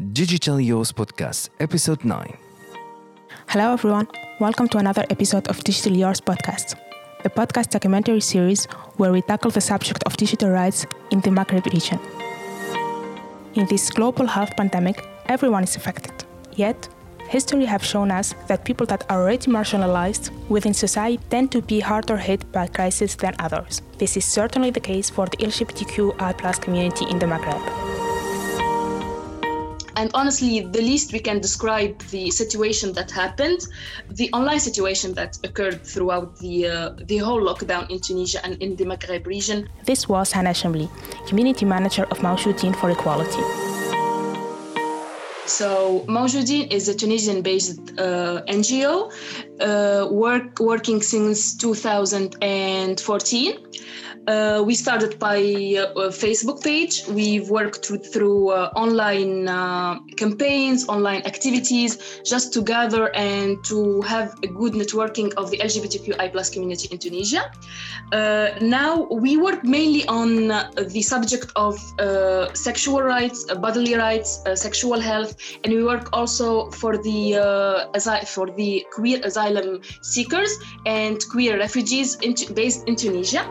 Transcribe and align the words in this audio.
Digitally 0.00 0.64
Yours 0.64 0.92
Podcast, 0.92 1.50
Episode 1.60 2.06
9. 2.06 2.34
Hello, 3.48 3.74
everyone. 3.74 4.08
Welcome 4.40 4.66
to 4.68 4.78
another 4.78 5.04
episode 5.10 5.46
of 5.48 5.58
Digitally 5.58 5.98
Yours 5.98 6.22
Podcast, 6.22 6.74
the 7.22 7.28
podcast 7.28 7.68
documentary 7.68 8.22
series 8.22 8.64
where 8.96 9.12
we 9.12 9.20
tackle 9.20 9.50
the 9.50 9.60
subject 9.60 10.02
of 10.04 10.16
digital 10.16 10.48
rights 10.48 10.86
in 11.10 11.20
the 11.20 11.28
Maghreb 11.28 11.66
region. 11.74 11.98
In 13.52 13.66
this 13.66 13.90
global 13.90 14.26
health 14.26 14.56
pandemic, 14.56 15.04
everyone 15.26 15.64
is 15.64 15.76
affected. 15.76 16.14
Yet, 16.54 16.88
history 17.28 17.66
have 17.66 17.84
shown 17.84 18.10
us 18.10 18.34
that 18.46 18.64
people 18.64 18.86
that 18.86 19.04
are 19.10 19.20
already 19.20 19.50
marginalized 19.50 20.30
within 20.48 20.72
society 20.72 21.20
tend 21.28 21.52
to 21.52 21.60
be 21.60 21.80
harder 21.80 22.16
hit 22.16 22.50
by 22.52 22.68
crisis 22.68 23.16
than 23.16 23.34
others. 23.38 23.82
This 23.98 24.16
is 24.16 24.24
certainly 24.24 24.70
the 24.70 24.80
case 24.80 25.10
for 25.10 25.26
the 25.26 25.36
LGBTQI 25.36 26.62
community 26.62 27.04
in 27.10 27.18
the 27.18 27.26
Maghreb. 27.26 27.89
And 30.00 30.10
honestly, 30.14 30.60
the 30.60 30.80
least 30.80 31.12
we 31.12 31.18
can 31.18 31.40
describe 31.40 31.98
the 32.08 32.30
situation 32.30 32.94
that 32.94 33.10
happened, 33.10 33.60
the 34.08 34.30
online 34.32 34.58
situation 34.58 35.12
that 35.12 35.36
occurred 35.44 35.84
throughout 35.84 36.38
the 36.38 36.54
uh, 36.68 36.90
the 37.10 37.18
whole 37.18 37.42
lockdown 37.48 37.84
in 37.90 38.00
Tunisia 38.00 38.40
and 38.42 38.54
in 38.62 38.76
the 38.76 38.86
Maghreb 38.86 39.26
region. 39.26 39.68
This 39.84 40.08
was 40.08 40.32
Hana 40.32 40.54
Shamli, 40.60 40.88
community 41.28 41.66
manager 41.66 42.04
of 42.12 42.16
Mawjoudin 42.20 42.72
for 42.80 42.88
Equality. 42.90 43.44
So 45.44 45.68
Mawjoudin 46.08 46.72
is 46.72 46.88
a 46.88 46.94
Tunisian-based 46.94 47.98
uh, 47.98 48.40
NGO, 48.58 49.12
uh, 49.60 50.08
work, 50.10 50.58
working 50.58 51.02
since 51.02 51.54
2014. 51.56 53.66
Uh, 54.26 54.62
we 54.64 54.74
started 54.74 55.18
by 55.18 55.38
uh, 55.38 56.06
a 56.06 56.08
Facebook 56.08 56.62
page. 56.62 57.06
We've 57.08 57.48
worked 57.48 57.84
through, 57.84 57.98
through 57.98 58.50
uh, 58.50 58.70
online 58.76 59.48
uh, 59.48 59.98
campaigns, 60.16 60.86
online 60.88 61.22
activities, 61.22 62.20
just 62.24 62.52
to 62.54 62.62
gather 62.62 63.14
and 63.16 63.62
to 63.64 64.02
have 64.02 64.38
a 64.44 64.46
good 64.46 64.74
networking 64.74 65.32
of 65.34 65.50
the 65.50 65.58
LGBTQI 65.58 66.32
plus 66.32 66.50
community 66.50 66.88
in 66.92 66.98
Tunisia. 66.98 67.50
Uh, 68.12 68.50
now 68.60 69.08
we 69.10 69.36
work 69.36 69.64
mainly 69.64 70.06
on 70.06 70.48
the 70.48 71.02
subject 71.02 71.50
of 71.56 71.78
sexual 72.54 73.02
rights, 73.02 73.44
bodily 73.54 73.94
rights, 73.94 74.42
sexual 74.54 75.00
health, 75.00 75.34
and 75.64 75.72
we 75.72 75.82
work 75.82 76.10
also 76.12 76.70
for 76.70 76.98
the 76.98 77.34
for 78.26 78.50
the 78.50 78.84
queer 78.92 79.20
asylum 79.24 79.49
seekers 80.00 80.58
and 80.86 81.24
queer 81.30 81.58
refugees 81.58 82.16
in, 82.16 82.34
based 82.54 82.88
in 82.88 82.96
Tunisia. 82.96 83.44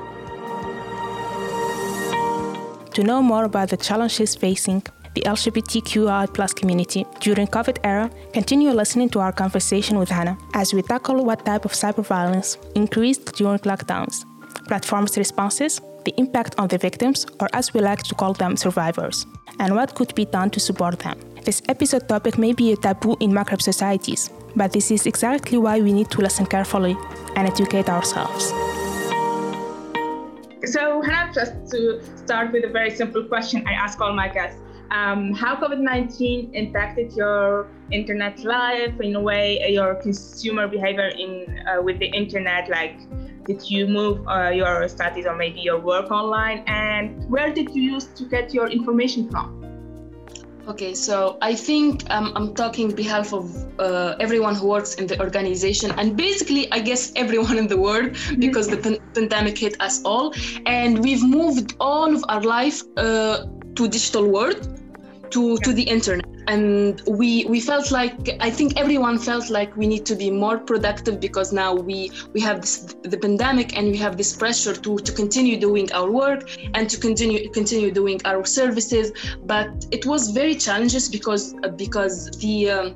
To 2.93 3.03
know 3.03 3.21
more 3.21 3.45
about 3.45 3.69
the 3.69 3.77
challenges 3.77 4.35
facing 4.35 4.83
the 5.15 5.21
LGBTQI 5.21 6.33
plus 6.33 6.53
community 6.53 7.05
during 7.19 7.47
COVID 7.47 7.77
era, 7.83 8.09
continue 8.33 8.71
listening 8.71 9.09
to 9.09 9.19
our 9.19 9.31
conversation 9.31 9.97
with 9.97 10.09
Hannah 10.09 10.37
as 10.53 10.73
we 10.73 10.81
tackle 10.81 11.23
what 11.23 11.45
type 11.45 11.65
of 11.65 11.71
cyber 11.71 12.05
violence 12.05 12.57
increased 12.75 13.35
during 13.35 13.59
lockdowns, 13.59 14.25
platforms' 14.67 15.17
responses, 15.17 15.81
the 16.05 16.13
impact 16.17 16.55
on 16.57 16.67
the 16.67 16.77
victims, 16.77 17.25
or 17.39 17.49
as 17.53 17.73
we 17.73 17.81
like 17.81 18.03
to 18.03 18.15
call 18.15 18.33
them, 18.33 18.55
survivors, 18.55 19.25
and 19.59 19.75
what 19.75 19.95
could 19.95 20.13
be 20.15 20.25
done 20.25 20.49
to 20.51 20.59
support 20.59 20.99
them. 20.99 21.17
This 21.45 21.61
episode 21.69 22.07
topic 22.09 22.37
may 22.37 22.51
be 22.51 22.73
a 22.73 22.75
taboo 22.75 23.15
in 23.21 23.31
Maghreb 23.31 23.61
societies, 23.61 24.29
but 24.57 24.73
this 24.73 24.91
is 24.91 25.05
exactly 25.05 25.57
why 25.57 25.79
we 25.79 25.93
need 25.93 26.11
to 26.11 26.21
listen 26.21 26.45
carefully 26.45 26.97
and 27.35 27.47
educate 27.47 27.87
ourselves. 27.87 28.49
So, 30.65 31.01
Hannah, 31.01 31.31
just 31.33 31.53
to 31.71 32.03
start 32.17 32.51
with 32.51 32.65
a 32.65 32.69
very 32.69 32.91
simple 32.91 33.23
question 33.23 33.65
I 33.65 33.71
ask 33.71 33.99
all 34.01 34.13
my 34.13 34.27
guests. 34.27 34.59
Um, 34.91 35.33
how 35.33 35.55
COVID 35.55 35.79
19 35.79 36.53
impacted 36.53 37.13
your 37.13 37.67
internet 37.91 38.39
life, 38.43 38.99
in 38.99 39.15
a 39.15 39.21
way, 39.21 39.65
your 39.69 39.95
consumer 39.95 40.67
behavior 40.67 41.07
in 41.07 41.63
uh, 41.67 41.81
with 41.81 41.99
the 41.99 42.07
internet? 42.07 42.69
Like, 42.69 42.97
did 43.45 43.69
you 43.69 43.87
move 43.87 44.27
uh, 44.27 44.49
your 44.49 44.87
studies 44.89 45.25
or 45.25 45.35
maybe 45.35 45.61
your 45.61 45.79
work 45.79 46.11
online? 46.11 46.63
And 46.67 47.29
where 47.29 47.53
did 47.53 47.73
you 47.73 47.81
use 47.81 48.05
to 48.15 48.25
get 48.25 48.53
your 48.53 48.67
information 48.67 49.29
from? 49.29 49.58
Okay, 50.67 50.93
so 50.93 51.37
I 51.41 51.55
think 51.55 52.03
um, 52.09 52.31
I'm 52.35 52.53
talking 52.53 52.93
behalf 52.93 53.33
of 53.33 53.45
uh, 53.79 54.15
everyone 54.19 54.55
who 54.55 54.67
works 54.67 54.95
in 54.95 55.07
the 55.07 55.19
organization 55.19 55.91
and 55.97 56.15
basically, 56.15 56.71
I 56.71 56.79
guess, 56.79 57.11
everyone 57.15 57.57
in 57.57 57.67
the 57.67 57.79
world 57.79 58.17
because 58.39 58.67
the 58.67 58.77
pan- 58.77 58.99
pandemic 59.13 59.57
hit 59.57 59.79
us 59.81 60.01
all. 60.03 60.33
And 60.65 60.99
we've 60.99 61.23
moved 61.23 61.75
all 61.79 62.13
of 62.13 62.23
our 62.29 62.41
life 62.41 62.83
uh, 62.97 63.45
to 63.75 63.87
digital 63.87 64.29
world 64.29 64.88
to 65.31 65.57
to 65.59 65.73
the 65.73 65.83
internet. 65.83 66.25
And 66.47 67.01
we 67.05 67.45
we 67.45 67.59
felt 67.59 67.91
like 67.91 68.37
i 68.39 68.49
think 68.49 68.79
everyone 68.79 69.19
felt 69.19 69.51
like 69.51 69.75
we 69.77 69.85
need 69.85 70.03
to 70.07 70.15
be 70.15 70.31
more 70.31 70.57
productive 70.57 71.19
because 71.19 71.53
now 71.53 71.75
we 71.75 72.11
we 72.33 72.41
have 72.41 72.61
this, 72.61 72.95
the 73.03 73.17
pandemic 73.17 73.77
and 73.77 73.91
we 73.91 73.97
have 73.97 74.17
this 74.17 74.35
pressure 74.35 74.73
to 74.73 74.97
to 74.97 75.11
continue 75.11 75.57
doing 75.59 75.91
our 75.91 76.09
work 76.09 76.49
and 76.73 76.89
to 76.89 76.97
continue 76.99 77.49
continue 77.51 77.91
doing 77.91 78.19
our 78.25 78.45
services. 78.45 79.11
But 79.45 79.69
it 79.91 80.05
was 80.05 80.31
very 80.31 80.55
challenging 80.55 81.11
because 81.11 81.53
because 81.77 82.31
the 82.43 82.71
um, 82.71 82.95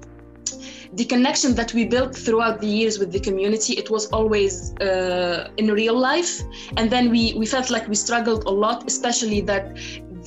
the 0.96 1.06
connection 1.06 1.56
that 1.56 1.74
we 1.74 1.86
built 1.86 2.16
throughout 2.16 2.62
the 2.62 2.68
years 2.68 3.00
with 3.00 3.12
the 3.12 3.20
community 3.20 3.74
it 3.74 3.90
was 3.90 4.06
always 4.08 4.74
uh, 4.76 5.50
in 5.58 5.68
real 5.72 5.98
life. 5.98 6.42
And 6.78 6.90
then 6.90 7.10
we 7.10 7.34
we 7.34 7.46
felt 7.46 7.70
like 7.70 7.88
we 7.88 7.96
struggled 7.96 8.44
a 8.46 8.52
lot 8.52 8.86
especially 8.88 9.42
that 9.42 9.78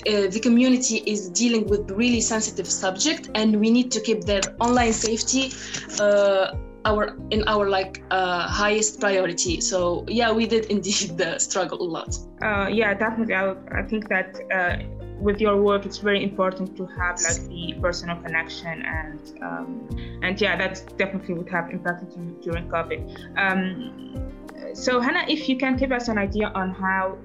uh, 0.07 0.29
the 0.29 0.41
community 0.41 1.03
is 1.07 1.29
dealing 1.31 1.67
with 1.67 1.91
really 1.91 2.21
sensitive 2.21 2.67
subject 2.67 3.31
and 3.35 3.59
we 3.59 3.71
need 3.71 3.91
to 3.91 4.01
keep 4.01 4.23
their 4.23 4.43
online 4.61 4.93
safety 4.93 5.53
uh, 6.01 6.57
our 6.85 7.17
in 7.31 7.43
our 7.49 7.69
like 7.69 8.03
uh, 8.11 8.47
highest 8.47 9.01
priority. 9.01 9.61
So 9.61 10.05
yeah 10.09 10.33
we 10.33 10.47
did 10.47 10.67
indeed 10.67 11.21
struggle 11.39 11.83
a 11.83 11.91
lot. 11.97 12.19
Uh, 12.43 12.69
yeah 12.69 12.95
definitely. 12.95 13.35
I, 13.35 13.55
I 13.73 13.83
think 13.83 14.09
that 14.09 14.39
uh, 14.55 14.77
with 15.21 15.41
your 15.41 15.61
work 15.61 15.85
it's 15.87 15.99
very 15.99 16.23
important 16.23 16.77
to 16.77 16.87
have 16.87 17.21
like 17.23 17.43
the 17.49 17.75
personal 17.81 18.17
connection 18.23 18.83
and 18.83 19.21
um, 19.43 19.89
and 20.23 20.41
yeah 20.41 20.57
that 20.57 20.75
definitely 20.99 21.35
would 21.35 21.49
have 21.51 21.71
impacted 21.71 22.13
you 22.17 22.39
during 22.43 22.69
covid. 22.69 23.01
Um, 23.37 24.33
so 24.75 25.01
hannah 25.01 25.25
if 25.29 25.49
you 25.49 25.57
can 25.57 25.77
give 25.77 25.91
us 25.91 26.09
an 26.09 26.19
idea 26.19 26.49
on 26.55 26.71
how 26.71 27.19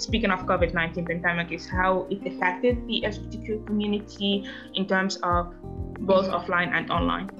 speaking 0.00 0.30
of 0.30 0.40
COVID-19 0.46 1.06
pandemic 1.06 1.52
is 1.52 1.68
how 1.68 2.06
it 2.10 2.26
affected 2.26 2.86
the 2.86 3.02
LGBTQ 3.04 3.66
community 3.66 4.48
in 4.74 4.86
terms 4.86 5.16
of 5.22 5.54
both 6.00 6.26
mm-hmm. 6.26 6.34
offline 6.34 6.68
and 6.72 6.90
online. 6.90 7.30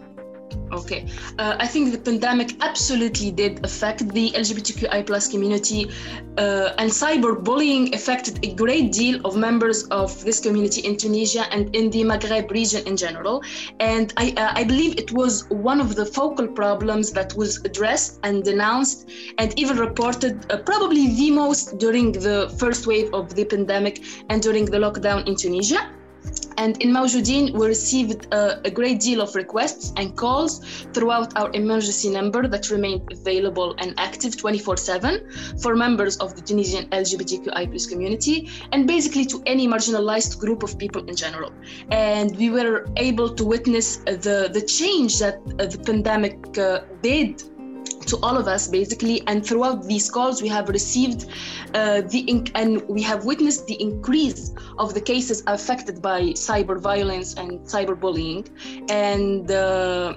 Okay, 0.73 1.05
uh, 1.39 1.57
I 1.59 1.67
think 1.67 1.91
the 1.91 1.99
pandemic 1.99 2.55
absolutely 2.61 3.33
did 3.33 3.65
affect 3.65 4.09
the 4.09 4.31
LGBTQI 4.31 5.05
plus 5.05 5.27
community, 5.27 5.91
uh, 6.39 6.75
and 6.79 6.89
cyberbullying 6.89 7.93
affected 7.93 8.39
a 8.45 8.55
great 8.55 8.93
deal 8.93 9.21
of 9.27 9.37
members 9.37 9.85
of 9.89 10.25
this 10.25 10.39
community 10.39 10.83
in 10.83 10.97
Tunisia 10.97 11.53
and 11.53 11.75
in 11.75 11.91
the 11.91 12.03
Maghreb 12.05 12.51
region 12.53 12.87
in 12.87 12.97
general. 12.97 13.43
And 13.81 14.13
I, 14.17 14.33
uh, 14.37 14.53
I 14.55 14.63
believe 14.63 14.97
it 14.97 15.11
was 15.11 15.49
one 15.51 15.81
of 15.81 15.97
the 15.97 16.07
focal 16.07 16.47
problems 16.47 17.11
that 17.13 17.35
was 17.35 17.59
addressed 17.65 18.21
and 18.23 18.45
denounced 18.45 19.11
and 19.39 19.59
even 19.59 19.77
reported 19.77 20.51
uh, 20.53 20.59
probably 20.59 21.17
the 21.17 21.33
most 21.33 21.79
during 21.79 22.13
the 22.13 22.55
first 22.59 22.87
wave 22.87 23.13
of 23.13 23.35
the 23.35 23.45
pandemic 23.45 24.05
and 24.29 24.41
during 24.41 24.67
the 24.67 24.79
lockdown 24.79 25.27
in 25.27 25.35
Tunisia. 25.35 25.91
And 26.57 26.77
in 26.83 26.91
Mawjoudin, 26.91 27.55
we 27.55 27.67
received 27.67 28.27
a, 28.35 28.61
a, 28.67 28.71
great 28.71 29.01
deal 29.01 29.23
of 29.23 29.35
requests 29.35 29.95
and 29.97 30.15
calls 30.15 30.85
throughout 30.93 31.35
our 31.39 31.51
emergency 31.55 32.11
number 32.11 32.47
that 32.47 32.71
remained 32.71 33.11
available 33.11 33.75
and 33.79 33.95
active 33.99 34.37
24 34.37 34.77
7 34.77 35.59
for 35.63 35.75
members 35.75 36.19
of 36.19 36.37
the 36.37 36.43
Tunisian 36.43 36.85
LGBTQI 36.91 37.89
community 37.89 38.51
and 38.73 38.87
basically 38.87 39.25
to 39.27 39.43
any 39.47 39.67
marginalized 39.67 40.39
group 40.39 40.63
of 40.63 40.77
people 40.79 41.03
in 41.09 41.17
general. 41.17 41.51
And 41.91 42.37
we 42.37 42.51
were 42.51 42.87
able 42.97 43.35
to 43.35 43.45
witness 43.45 43.97
the, 43.99 44.51
the 44.53 44.61
change 44.61 45.19
that 45.21 45.37
uh, 45.59 45.67
the 45.67 45.79
pandemic 45.79 46.59
uh, 46.59 46.81
did 47.01 47.43
to 48.11 48.17
all 48.19 48.37
of 48.37 48.47
us 48.49 48.67
basically 48.67 49.23
and 49.27 49.45
throughout 49.47 49.85
these 49.85 50.11
calls 50.11 50.43
we 50.43 50.49
have 50.49 50.69
received 50.69 51.27
uh, 51.75 52.01
the 52.13 52.25
inc- 52.27 52.51
and 52.55 52.83
we 52.89 53.03
have 53.03 53.25
witnessed 53.25 53.67
the 53.67 53.81
increase 53.81 54.53
of 54.79 54.95
the 54.95 55.01
cases 55.01 55.43
affected 55.47 56.03
by 56.03 56.21
cyber 56.49 56.79
violence 56.79 57.35
and 57.35 57.61
cyberbullying 57.61 58.43
and 58.91 59.51
uh, 59.51 60.15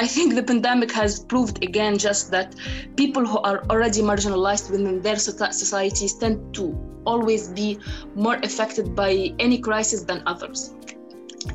I 0.00 0.06
think 0.06 0.34
the 0.36 0.44
pandemic 0.44 0.92
has 0.92 1.24
proved 1.24 1.64
again 1.64 1.98
just 1.98 2.30
that 2.30 2.54
people 2.96 3.26
who 3.26 3.38
are 3.38 3.64
already 3.68 4.00
marginalized 4.00 4.70
within 4.70 5.02
their 5.02 5.16
societies 5.16 6.14
tend 6.14 6.54
to 6.54 6.64
always 7.04 7.48
be 7.48 7.78
more 8.14 8.36
affected 8.48 8.94
by 8.94 9.34
any 9.40 9.58
crisis 9.58 10.04
than 10.04 10.22
others. 10.26 10.74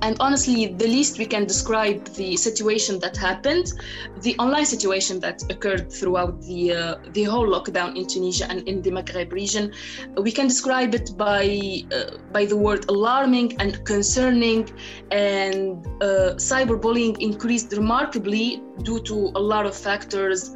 And 0.01 0.15
honestly 0.19 0.67
the 0.67 0.87
least 0.87 1.17
we 1.17 1.25
can 1.25 1.45
describe 1.45 2.05
the 2.15 2.35
situation 2.37 2.99
that 2.99 3.15
happened 3.17 3.73
the 4.21 4.35
online 4.37 4.65
situation 4.65 5.19
that 5.19 5.43
occurred 5.49 5.91
throughout 5.91 6.41
the 6.41 6.73
uh, 6.73 6.95
the 7.11 7.23
whole 7.23 7.47
lockdown 7.47 7.95
in 7.97 8.07
tunisia 8.07 8.49
and 8.49 8.67
in 8.67 8.81
the 8.81 8.89
maghreb 8.89 9.31
region 9.31 9.71
we 10.17 10.31
can 10.31 10.47
describe 10.47 10.95
it 10.95 11.17
by 11.17 11.83
uh, 11.91 12.17
by 12.31 12.45
the 12.45 12.55
word 12.55 12.85
alarming 12.89 13.59
and 13.59 13.83
concerning 13.85 14.69
and 15.11 15.85
uh, 16.01 16.33
cyberbullying 16.49 17.17
increased 17.19 17.71
remarkably 17.73 18.61
due 18.83 18.99
to 19.01 19.31
a 19.35 19.39
lot 19.39 19.65
of 19.65 19.75
factors 19.75 20.55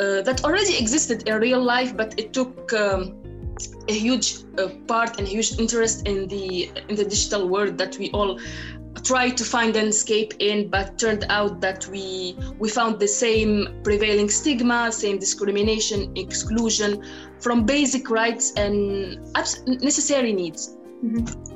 uh, 0.00 0.20
that 0.22 0.44
already 0.44 0.76
existed 0.76 1.26
in 1.26 1.40
real 1.40 1.62
life 1.62 1.96
but 1.96 2.18
it 2.18 2.32
took 2.32 2.72
um, 2.74 3.16
a 3.88 3.92
huge 3.92 4.38
uh, 4.58 4.68
part 4.86 5.18
and 5.18 5.26
huge 5.28 5.58
interest 5.58 6.06
in 6.06 6.28
the 6.28 6.70
in 6.88 6.96
the 6.96 7.04
digital 7.04 7.48
world 7.48 7.78
that 7.78 7.96
we 7.98 8.10
all 8.10 8.38
try 9.02 9.28
to 9.30 9.44
find 9.44 9.76
an 9.76 9.86
escape 9.86 10.34
in 10.40 10.68
but 10.68 10.98
turned 10.98 11.24
out 11.28 11.60
that 11.60 11.86
we 11.88 12.36
we 12.58 12.68
found 12.68 12.98
the 12.98 13.08
same 13.08 13.68
prevailing 13.84 14.28
stigma 14.28 14.90
same 14.90 15.18
discrimination 15.18 16.12
exclusion 16.16 17.02
from 17.40 17.64
basic 17.64 18.10
rights 18.10 18.52
and 18.56 19.18
necessary 19.66 20.32
needs 20.32 20.76
mm-hmm. 21.04 21.55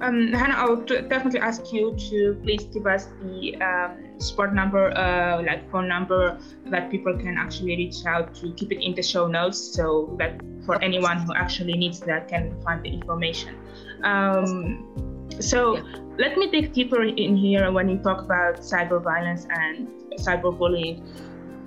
Um, 0.00 0.32
Hannah, 0.32 0.54
I 0.54 0.68
would 0.68 0.86
definitely 0.86 1.40
ask 1.40 1.72
you 1.72 1.94
to 2.10 2.38
please 2.44 2.64
give 2.64 2.86
us 2.86 3.08
the 3.20 3.56
um, 3.56 4.20
support 4.20 4.54
number, 4.54 4.96
uh, 4.96 5.42
like 5.42 5.70
phone 5.70 5.88
number 5.88 6.38
that 6.66 6.90
people 6.90 7.16
can 7.18 7.36
actually 7.36 7.76
reach 7.76 8.06
out 8.06 8.34
to. 8.36 8.52
Keep 8.52 8.72
it 8.72 8.84
in 8.84 8.94
the 8.94 9.02
show 9.02 9.26
notes 9.26 9.58
so 9.58 10.14
that 10.18 10.40
for 10.64 10.80
anyone 10.82 11.18
who 11.18 11.34
actually 11.34 11.74
needs 11.74 12.00
that 12.00 12.28
can 12.28 12.60
find 12.62 12.84
the 12.84 12.90
information. 12.90 13.56
Um, 14.04 15.28
so 15.40 15.76
yeah. 15.76 15.82
let 16.16 16.36
me 16.36 16.50
dig 16.50 16.72
deeper 16.72 17.02
in 17.02 17.36
here 17.36 17.70
when 17.72 17.88
you 17.88 17.98
talk 17.98 18.22
about 18.22 18.58
cyber 18.58 19.02
violence 19.02 19.46
and 19.50 19.88
cyberbullying. 20.18 21.02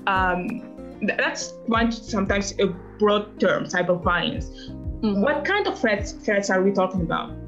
Um, 0.07 0.99
that's 1.17 1.53
one 1.65 1.91
sometimes 1.91 2.53
a 2.59 2.67
broad 2.99 3.39
term, 3.39 3.65
cyber 3.65 4.01
violence. 4.01 4.49
Mm-hmm. 4.49 5.21
What 5.21 5.45
kind 5.45 5.67
of 5.67 5.79
threats 5.79 6.11
threats 6.11 6.49
are 6.49 6.61
we 6.61 6.71
talking 6.71 7.01
about? 7.01 7.40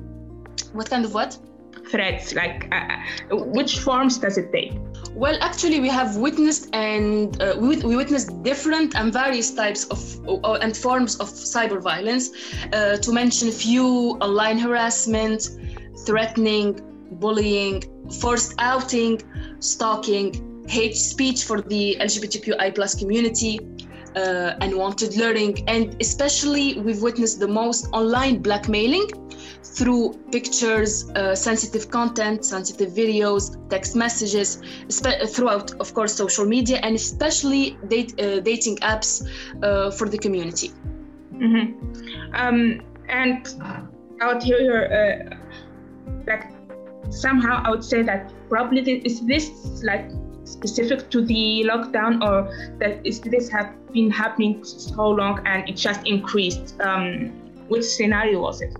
What 0.73 0.89
kind 0.89 1.05
of 1.05 1.13
what? 1.13 1.37
Threats, 1.89 2.33
like 2.33 2.69
uh, 2.71 2.97
uh, 3.31 3.37
which 3.37 3.79
forms 3.79 4.17
does 4.17 4.37
it 4.37 4.51
take? 4.51 4.73
Well, 5.13 5.37
actually, 5.41 5.79
we 5.79 5.89
have 5.89 6.15
witnessed 6.17 6.69
and 6.73 7.39
uh, 7.41 7.55
we, 7.59 7.77
we, 7.81 7.95
witnessed 7.95 8.41
different 8.41 8.95
and 8.95 9.11
various 9.11 9.53
types 9.53 9.85
of 9.85 9.99
uh, 10.27 10.53
and 10.53 10.75
forms 10.75 11.17
of 11.17 11.27
cyber 11.27 11.81
violence. 11.81 12.31
Uh, 12.71 12.97
to 12.97 13.11
mention 13.11 13.49
a 13.49 13.51
few: 13.51 14.17
online 14.21 14.57
harassment, 14.57 15.49
threatening, 16.05 16.79
bullying, 17.19 17.83
forced 18.21 18.55
outing, 18.59 19.21
stalking, 19.59 20.63
hate 20.67 20.95
speech 20.95 21.43
for 21.43 21.61
the 21.61 21.97
LGBTQI 21.99 22.73
plus 22.73 22.95
community, 22.95 23.59
uh, 24.15 24.53
unwanted 24.61 25.15
learning, 25.15 25.63
and 25.67 25.95
especially 25.99 26.79
we've 26.79 27.01
witnessed 27.01 27.39
the 27.39 27.47
most 27.47 27.87
online 27.93 28.41
blackmailing 28.41 29.07
through 29.63 30.13
pictures, 30.31 31.09
uh, 31.11 31.33
sensitive 31.33 31.89
content, 31.89 32.45
sensitive 32.45 32.91
videos, 32.91 33.57
text 33.69 33.95
messages, 33.95 34.61
throughout, 35.33 35.71
of 35.79 35.93
course, 35.93 36.13
social 36.13 36.45
media, 36.45 36.79
and 36.83 36.95
especially 36.95 37.77
date, 37.87 38.19
uh, 38.19 38.39
dating 38.41 38.77
apps 38.77 39.25
uh, 39.63 39.89
for 39.91 40.09
the 40.09 40.17
community. 40.17 40.71
Mm-hmm. 41.33 42.35
Um, 42.35 42.81
and 43.09 43.47
here, 44.43 45.31
uh, 45.31 45.35
like 46.27 46.51
somehow 47.09 47.61
I 47.65 47.69
would 47.69 47.83
say 47.83 48.01
that 48.03 48.31
probably 48.49 48.81
is 49.05 49.25
this 49.25 49.49
like 49.83 50.09
specific 50.45 51.09
to 51.09 51.21
the 51.21 51.65
lockdown 51.67 52.21
or 52.21 52.77
that 52.79 53.05
is 53.05 53.21
this 53.21 53.49
have 53.49 53.73
been 53.93 54.09
happening 54.09 54.63
so 54.63 55.09
long 55.09 55.41
and 55.45 55.67
it 55.69 55.75
just 55.75 56.05
increased 56.05 56.79
um, 56.81 57.29
which 57.67 57.83
scenario 57.83 58.41
was 58.41 58.61
it 58.61 58.75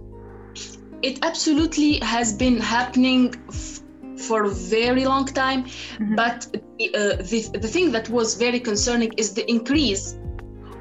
it 1.04 1.20
absolutely 1.24 2.00
has 2.00 2.34
been 2.34 2.58
happening 2.58 3.36
f- 3.50 3.82
for 4.18 4.46
a 4.46 4.50
very 4.50 5.06
long 5.06 5.26
time. 5.26 5.66
Mm-hmm. 5.66 6.16
But 6.16 6.48
uh, 6.56 7.22
the, 7.32 7.50
the 7.54 7.68
thing 7.68 7.92
that 7.92 8.10
was 8.10 8.36
very 8.36 8.60
concerning 8.60 9.12
is 9.14 9.34
the 9.34 9.50
increase 9.50 10.18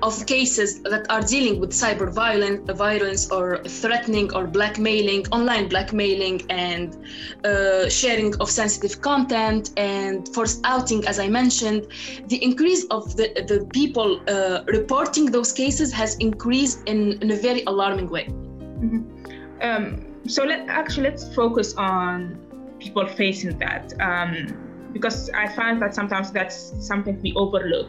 of 0.02 0.26
cases 0.26 0.82
that 0.82 1.06
are 1.10 1.22
dealing 1.22 1.60
with 1.60 1.70
cyber 1.70 2.12
violence, 2.12 2.68
violence 2.72 3.30
or 3.30 3.62
threatening 3.62 4.34
or 4.34 4.48
blackmailing, 4.48 5.24
online 5.30 5.68
blackmailing, 5.68 6.42
and 6.50 6.98
uh, 7.44 7.88
sharing 7.88 8.34
of 8.40 8.50
sensitive 8.50 9.00
content 9.00 9.70
and 9.76 10.28
forced 10.34 10.60
outing, 10.64 11.06
as 11.06 11.20
I 11.20 11.28
mentioned. 11.28 11.86
The 12.26 12.42
increase 12.42 12.84
of 12.90 13.16
the, 13.16 13.28
the 13.46 13.64
people 13.72 14.20
uh, 14.28 14.64
reporting 14.66 15.26
those 15.26 15.52
cases 15.52 15.92
has 15.92 16.16
increased 16.16 16.82
in, 16.86 17.22
in 17.22 17.30
a 17.30 17.36
very 17.36 17.62
alarming 17.66 18.08
way. 18.10 18.26
Mm-hmm. 18.26 19.62
Um, 19.62 20.11
so 20.26 20.44
let 20.44 20.68
actually 20.68 21.10
let's 21.10 21.34
focus 21.34 21.74
on 21.74 22.38
people 22.78 23.06
facing 23.06 23.58
that 23.58 23.92
um, 24.00 24.90
because 24.92 25.30
I 25.30 25.48
find 25.48 25.80
that 25.82 25.94
sometimes 25.94 26.32
that's 26.32 26.74
something 26.86 27.20
we 27.22 27.32
overlook. 27.34 27.88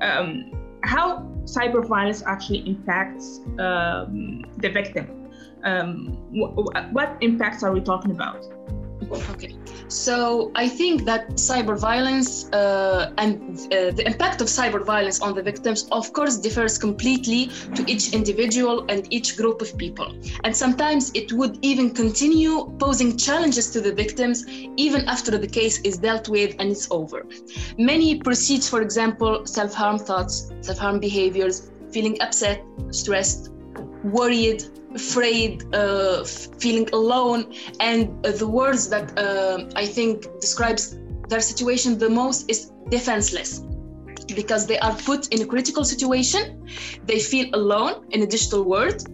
Um, 0.00 0.50
how 0.82 1.20
cyber 1.44 1.86
violence 1.86 2.22
actually 2.26 2.68
impacts 2.68 3.40
um, 3.58 4.44
the 4.58 4.70
victim. 4.70 5.30
Um, 5.64 6.08
wh- 6.32 6.92
what 6.92 7.16
impacts 7.20 7.62
are 7.62 7.72
we 7.72 7.80
talking 7.80 8.10
about? 8.10 8.44
Okay, 9.12 9.56
so 9.88 10.50
I 10.54 10.68
think 10.68 11.04
that 11.04 11.30
cyber 11.30 11.78
violence 11.78 12.50
uh, 12.52 13.12
and 13.18 13.58
uh, 13.66 13.90
the 13.90 14.04
impact 14.06 14.40
of 14.40 14.48
cyber 14.48 14.84
violence 14.84 15.20
on 15.20 15.34
the 15.34 15.42
victims, 15.42 15.88
of 15.92 16.12
course, 16.12 16.36
differs 16.38 16.78
completely 16.78 17.50
to 17.74 17.84
each 17.90 18.12
individual 18.12 18.84
and 18.88 19.06
each 19.12 19.36
group 19.36 19.60
of 19.62 19.76
people. 19.78 20.14
And 20.44 20.56
sometimes 20.56 21.10
it 21.14 21.32
would 21.32 21.58
even 21.62 21.90
continue 21.90 22.72
posing 22.78 23.16
challenges 23.16 23.70
to 23.72 23.80
the 23.80 23.92
victims 23.92 24.46
even 24.76 25.06
after 25.08 25.36
the 25.38 25.48
case 25.48 25.80
is 25.82 25.98
dealt 25.98 26.28
with 26.28 26.54
and 26.58 26.70
it's 26.70 26.88
over. 26.90 27.26
Many 27.78 28.18
proceeds, 28.18 28.68
for 28.68 28.80
example, 28.82 29.46
self 29.46 29.74
harm 29.74 29.98
thoughts, 29.98 30.50
self 30.60 30.78
harm 30.78 30.98
behaviors, 31.00 31.70
feeling 31.92 32.20
upset, 32.20 32.64
stressed, 32.90 33.50
worried, 34.04 34.64
afraid, 34.94 35.64
uh, 35.74 36.24
feeling 36.24 36.88
alone, 36.92 37.52
and 37.80 38.24
uh, 38.26 38.32
the 38.32 38.46
words 38.46 38.88
that 38.90 39.18
uh, 39.18 39.70
I 39.76 39.86
think 39.86 40.26
describes 40.40 40.96
their 41.28 41.40
situation 41.40 41.98
the 41.98 42.10
most 42.10 42.50
is 42.50 42.72
defenseless. 42.90 43.62
Because 44.34 44.66
they 44.66 44.78
are 44.78 44.94
put 44.94 45.28
in 45.34 45.42
a 45.42 45.46
critical 45.46 45.84
situation 45.84 46.66
they 47.04 47.20
feel 47.20 47.46
alone 47.54 48.06
in 48.10 48.22
a 48.22 48.26
digital 48.26 48.64
world. 48.64 49.06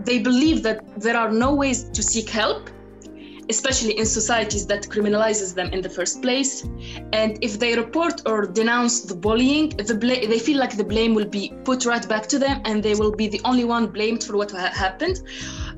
They 0.00 0.18
believe 0.18 0.62
that 0.62 1.00
there 1.00 1.16
are 1.16 1.30
no 1.30 1.54
ways 1.54 1.84
to 1.90 2.02
seek 2.02 2.30
help 2.30 2.70
especially 3.48 3.98
in 3.98 4.06
societies 4.06 4.66
that 4.66 4.82
criminalizes 4.84 5.54
them 5.54 5.68
in 5.72 5.80
the 5.80 5.88
first 5.88 6.22
place. 6.22 6.64
And 7.12 7.38
if 7.42 7.58
they 7.58 7.76
report 7.76 8.22
or 8.26 8.46
denounce 8.46 9.02
the 9.02 9.14
bullying, 9.14 9.70
the 9.70 9.94
they 9.94 10.38
feel 10.38 10.58
like 10.58 10.76
the 10.76 10.84
blame 10.84 11.14
will 11.14 11.26
be 11.26 11.52
put 11.64 11.84
right 11.86 12.06
back 12.08 12.26
to 12.28 12.38
them 12.38 12.60
and 12.64 12.82
they 12.82 12.94
will 12.94 13.12
be 13.12 13.28
the 13.28 13.40
only 13.44 13.64
one 13.64 13.86
blamed 13.86 14.24
for 14.24 14.36
what 14.36 14.50
ha- 14.50 14.72
happened. 14.74 15.22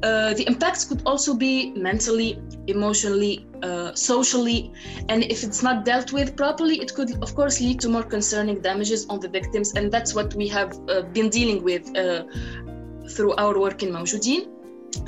Uh, 0.02 0.34
the 0.34 0.44
impacts 0.46 0.84
could 0.84 1.02
also 1.06 1.34
be 1.34 1.72
mentally, 1.72 2.38
emotionally, 2.66 3.46
uh, 3.62 3.94
socially, 3.94 4.72
and 5.08 5.22
if 5.24 5.42
it's 5.42 5.62
not 5.62 5.84
dealt 5.84 6.12
with 6.12 6.36
properly, 6.36 6.80
it 6.80 6.94
could, 6.94 7.10
of 7.22 7.34
course, 7.34 7.60
lead 7.60 7.80
to 7.80 7.88
more 7.88 8.02
concerning 8.02 8.60
damages 8.60 9.06
on 9.08 9.20
the 9.20 9.28
victims. 9.28 9.72
And 9.74 9.90
that's 9.90 10.14
what 10.14 10.34
we 10.34 10.48
have 10.48 10.78
uh, 10.88 11.02
been 11.02 11.30
dealing 11.30 11.64
with 11.64 11.96
uh, 11.96 12.24
through 13.08 13.34
our 13.36 13.58
work 13.58 13.82
in 13.82 13.90
Mawjoudin 13.90 14.55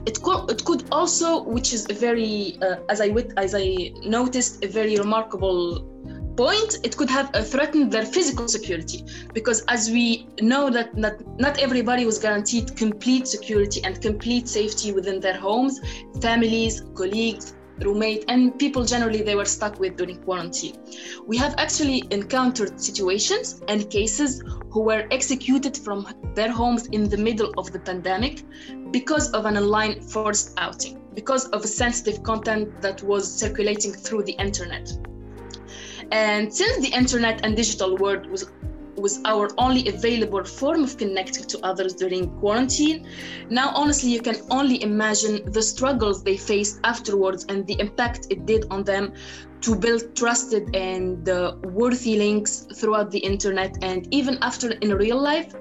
it 0.06 0.22
could 0.22 0.50
it 0.50 0.64
could 0.64 0.84
also 0.92 1.42
which 1.42 1.72
is 1.72 1.88
a 1.90 1.94
very 1.94 2.58
uh, 2.62 2.76
as 2.88 3.00
i 3.00 3.08
as 3.36 3.54
i 3.54 3.90
noticed 4.04 4.64
a 4.64 4.68
very 4.68 4.96
remarkable 4.96 5.84
point 6.38 6.78
it 6.84 6.96
could 6.96 7.10
have 7.10 7.28
uh, 7.34 7.42
threatened 7.42 7.90
their 7.90 8.06
physical 8.06 8.46
security. 8.46 9.04
Because 9.34 9.64
as 9.76 9.90
we 9.90 10.28
know 10.40 10.70
that 10.70 10.96
not, 10.96 11.14
not 11.36 11.58
everybody 11.58 12.04
was 12.06 12.18
guaranteed 12.18 12.76
complete 12.76 13.26
security 13.26 13.80
and 13.82 14.00
complete 14.00 14.46
safety 14.48 14.92
within 14.92 15.18
their 15.18 15.38
homes 15.46 15.80
families 16.22 16.74
colleagues 16.94 17.54
roommate 17.80 18.24
and 18.28 18.58
people 18.58 18.84
generally 18.84 19.22
they 19.22 19.34
were 19.34 19.44
stuck 19.44 19.78
with 19.78 19.96
during 19.96 20.18
quarantine. 20.22 20.76
We 21.26 21.36
have 21.36 21.54
actually 21.58 22.06
encountered 22.10 22.80
situations 22.80 23.62
and 23.68 23.88
cases 23.90 24.42
who 24.70 24.80
were 24.82 25.06
executed 25.10 25.76
from 25.76 26.06
their 26.34 26.50
homes 26.50 26.86
in 26.88 27.08
the 27.08 27.16
middle 27.16 27.52
of 27.56 27.72
the 27.72 27.78
pandemic 27.78 28.44
because 28.90 29.30
of 29.32 29.46
an 29.46 29.56
online 29.56 30.00
forced 30.00 30.54
outing, 30.58 31.00
because 31.14 31.46
of 31.48 31.64
sensitive 31.64 32.22
content 32.22 32.80
that 32.80 33.02
was 33.02 33.30
circulating 33.30 33.92
through 33.92 34.24
the 34.24 34.32
internet. 34.32 34.90
And 36.10 36.52
since 36.52 36.78
the 36.78 36.94
internet 36.94 37.44
and 37.44 37.56
digital 37.56 37.96
world 37.96 38.26
was 38.26 38.50
was 39.00 39.20
our 39.24 39.50
only 39.58 39.88
available 39.88 40.44
form 40.44 40.84
of 40.84 40.96
connecting 40.96 41.44
to 41.44 41.58
others 41.64 41.94
during 41.94 42.30
quarantine. 42.38 43.06
Now, 43.50 43.70
honestly, 43.74 44.10
you 44.10 44.20
can 44.20 44.36
only 44.50 44.82
imagine 44.82 45.50
the 45.52 45.62
struggles 45.62 46.22
they 46.22 46.36
faced 46.36 46.80
afterwards 46.84 47.46
and 47.48 47.66
the 47.66 47.78
impact 47.80 48.26
it 48.30 48.46
did 48.46 48.66
on 48.70 48.84
them 48.84 49.12
to 49.60 49.74
build 49.74 50.14
trusted 50.14 50.74
and 50.74 51.28
uh, 51.28 51.54
worthy 51.64 52.16
links 52.16 52.66
throughout 52.76 53.10
the 53.10 53.18
internet 53.18 53.76
and 53.82 54.06
even 54.14 54.38
after 54.42 54.70
in 54.70 54.94
real 54.94 55.20
life. 55.20 55.54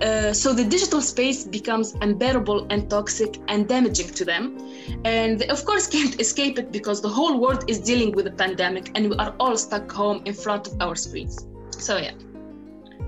Uh, 0.00 0.32
so 0.32 0.52
the 0.52 0.64
digital 0.64 1.00
space 1.00 1.44
becomes 1.44 1.94
unbearable 2.00 2.66
and 2.70 2.88
toxic 2.88 3.38
and 3.48 3.68
damaging 3.68 4.08
to 4.08 4.24
them. 4.24 4.56
And 5.04 5.38
they, 5.38 5.48
of 5.48 5.64
course, 5.64 5.86
can't 5.96 6.18
escape 6.20 6.58
it 6.58 6.72
because 6.72 7.02
the 7.02 7.08
whole 7.08 7.38
world 7.38 7.64
is 7.68 7.78
dealing 7.78 8.12
with 8.12 8.26
a 8.26 8.32
pandemic 8.32 8.90
and 8.94 9.10
we 9.10 9.16
are 9.16 9.34
all 9.38 9.56
stuck 9.56 9.90
home 9.90 10.22
in 10.24 10.34
front 10.34 10.66
of 10.66 10.80
our 10.80 10.94
screens. 10.94 11.46
So, 11.70 11.98
yeah. 11.98 12.12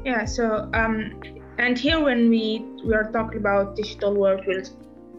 Yeah, 0.04 0.24
so, 0.24 0.70
um, 0.74 1.20
and 1.58 1.76
here 1.76 2.00
when 2.00 2.30
we, 2.30 2.64
we 2.84 2.94
are 2.94 3.10
talking 3.12 3.38
about 3.38 3.76
digital 3.76 4.14
world, 4.14 4.44
we'll 4.46 4.62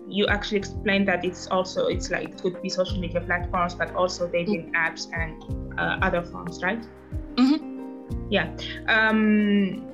you 0.10 0.28
actually 0.28 0.58
explained 0.58 1.08
that 1.08 1.24
it's 1.24 1.48
also 1.48 1.88
it's 1.88 2.10
like 2.10 2.30
it 2.30 2.42
could 2.42 2.62
be 2.62 2.70
social 2.70 3.00
media 3.00 3.22
platforms 3.22 3.76
but 3.76 3.94
also 3.96 4.28
dating 4.28 4.72
mm-hmm. 4.72 4.76
apps 4.76 5.08
and 5.14 5.80
uh, 5.80 6.00
other 6.02 6.24
forms 6.24 6.62
right 6.64 6.84
mm-hmm. 7.36 8.26
yeah 8.30 8.50
um, 8.88 9.86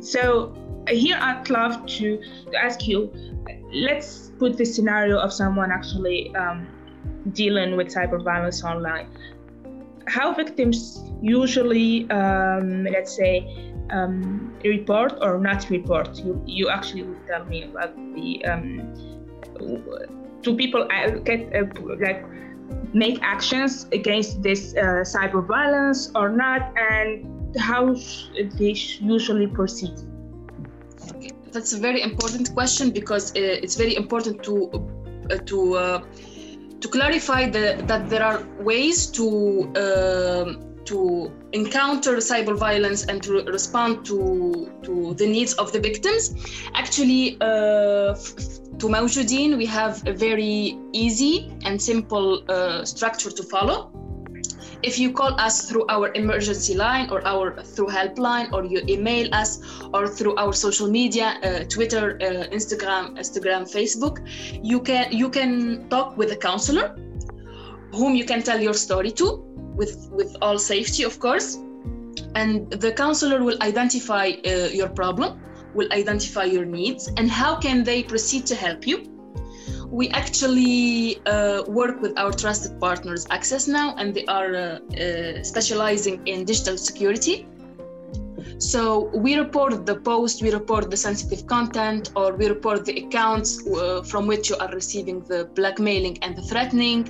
so 0.00 0.54
here 0.88 1.18
i'd 1.20 1.50
love 1.50 1.84
to, 1.86 2.18
to 2.50 2.56
ask 2.56 2.88
you 2.88 3.12
let's 3.72 4.32
put 4.38 4.56
the 4.56 4.64
scenario 4.64 5.18
of 5.18 5.32
someone 5.32 5.70
actually 5.70 6.34
um, 6.36 6.66
dealing 7.32 7.76
with 7.76 7.88
cyber 7.88 8.22
violence 8.22 8.64
online 8.64 9.08
how 10.08 10.32
victims 10.32 11.04
usually 11.20 12.10
um, 12.10 12.84
let's 12.84 13.14
say 13.14 13.74
um, 13.92 14.54
report 14.64 15.12
or 15.20 15.38
not 15.38 15.68
report 15.70 16.16
you, 16.16 16.42
you 16.46 16.68
actually 16.68 17.02
will 17.02 17.20
tell 17.26 17.44
me 17.44 17.64
about 17.64 17.94
the 18.14 18.44
um, 18.44 18.94
do 20.42 20.56
people 20.56 20.86
get 21.24 21.54
uh, 21.54 21.64
like 22.00 22.24
make 22.92 23.18
actions 23.22 23.86
against 23.92 24.42
this 24.42 24.74
uh, 24.76 25.04
cyber 25.04 25.44
violence 25.46 26.10
or 26.14 26.28
not 26.28 26.72
and 26.76 27.56
how 27.58 27.94
they 28.58 28.74
usually 29.00 29.46
proceed 29.46 29.92
okay. 31.10 31.30
that's 31.52 31.72
a 31.72 31.78
very 31.78 32.02
important 32.02 32.52
question 32.54 32.90
because 32.90 33.30
uh, 33.32 33.64
it's 33.64 33.76
very 33.76 33.96
important 33.96 34.42
to 34.42 34.70
uh, 35.30 35.36
to 35.46 35.74
uh, 35.74 36.02
to 36.80 36.88
clarify 36.88 37.48
the, 37.48 37.82
that 37.86 38.08
there 38.08 38.24
are 38.24 38.42
ways 38.60 39.06
to 39.06 39.70
um, 39.76 40.69
to 40.90 41.30
encounter 41.52 42.12
cyber 42.30 42.56
violence 42.56 43.00
and 43.10 43.22
to 43.22 43.32
respond 43.56 44.04
to, 44.10 44.18
to 44.82 45.14
the 45.14 45.26
needs 45.26 45.52
of 45.54 45.72
the 45.72 45.80
victims. 45.80 46.22
Actually, 46.74 47.36
uh, 47.40 48.14
to 48.80 48.86
Mawjoudin, 48.94 49.56
we 49.56 49.66
have 49.66 49.94
a 50.06 50.12
very 50.12 50.78
easy 50.92 51.34
and 51.66 51.80
simple 51.80 52.28
uh, 52.48 52.84
structure 52.84 53.30
to 53.30 53.42
follow. 53.42 53.92
If 54.82 54.98
you 54.98 55.12
call 55.12 55.38
us 55.38 55.68
through 55.68 55.84
our 55.90 56.10
emergency 56.14 56.74
line 56.74 57.10
or 57.10 57.20
our 57.26 57.62
through 57.62 57.88
helpline, 57.88 58.50
or 58.54 58.64
you 58.64 58.80
email 58.88 59.28
us, 59.34 59.60
or 59.92 60.08
through 60.08 60.36
our 60.36 60.54
social 60.54 60.88
media, 60.88 61.26
uh, 61.42 61.64
Twitter, 61.74 62.16
uh, 62.22 62.56
Instagram, 62.56 63.18
Instagram, 63.18 63.62
Facebook, 63.76 64.16
you 64.62 64.80
can 64.80 65.12
you 65.12 65.28
can 65.28 65.86
talk 65.90 66.16
with 66.16 66.32
a 66.32 66.36
counselor, 66.48 66.96
whom 67.92 68.14
you 68.14 68.24
can 68.24 68.42
tell 68.42 68.58
your 68.58 68.72
story 68.72 69.12
to, 69.20 69.26
with 69.80 69.92
with 70.18 70.30
all 70.44 70.58
safety, 70.58 71.02
of 71.10 71.14
course, 71.26 71.48
and 72.40 72.52
the 72.84 72.92
counselor 73.04 73.40
will 73.46 73.60
identify 73.70 74.26
uh, 74.50 74.68
your 74.80 74.90
problem 75.02 75.30
will 75.74 75.92
identify 75.92 76.44
your 76.44 76.64
needs 76.64 77.08
and 77.16 77.30
how 77.30 77.56
can 77.56 77.84
they 77.84 78.02
proceed 78.02 78.46
to 78.46 78.54
help 78.54 78.86
you. 78.86 79.06
We 79.88 80.08
actually 80.10 81.20
uh, 81.26 81.64
work 81.66 82.00
with 82.00 82.16
our 82.18 82.32
trusted 82.32 82.80
partners 82.80 83.26
access 83.30 83.66
now 83.66 83.94
and 83.96 84.14
they 84.14 84.24
are 84.26 84.54
uh, 84.54 84.62
uh, 84.62 85.42
specializing 85.42 86.26
in 86.26 86.44
digital 86.44 86.78
security. 86.78 87.46
So 88.58 89.10
we 89.14 89.36
report 89.36 89.86
the 89.86 89.96
post 89.96 90.42
we 90.42 90.52
report 90.52 90.90
the 90.90 90.96
sensitive 90.96 91.46
content 91.46 92.12
or 92.14 92.36
we 92.36 92.46
report 92.46 92.84
the 92.84 92.96
accounts 93.04 93.66
uh, 93.66 94.02
from 94.02 94.26
which 94.26 94.50
you 94.50 94.56
are 94.56 94.70
receiving 94.72 95.22
the 95.22 95.46
blackmailing 95.54 96.18
and 96.22 96.36
the 96.36 96.42
threatening. 96.42 97.08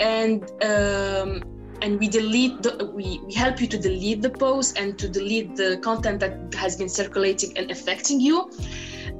And 0.00 0.42
um, 0.64 1.59
and 1.82 1.98
we 1.98 2.08
delete 2.08 2.62
the, 2.62 2.90
we, 2.94 3.20
we 3.24 3.32
help 3.34 3.60
you 3.60 3.66
to 3.66 3.78
delete 3.78 4.22
the 4.22 4.30
post 4.30 4.78
and 4.78 4.98
to 4.98 5.08
delete 5.08 5.56
the 5.56 5.78
content 5.78 6.20
that 6.20 6.54
has 6.54 6.76
been 6.76 6.88
circulating 6.88 7.56
and 7.56 7.70
affecting 7.70 8.20
you. 8.20 8.50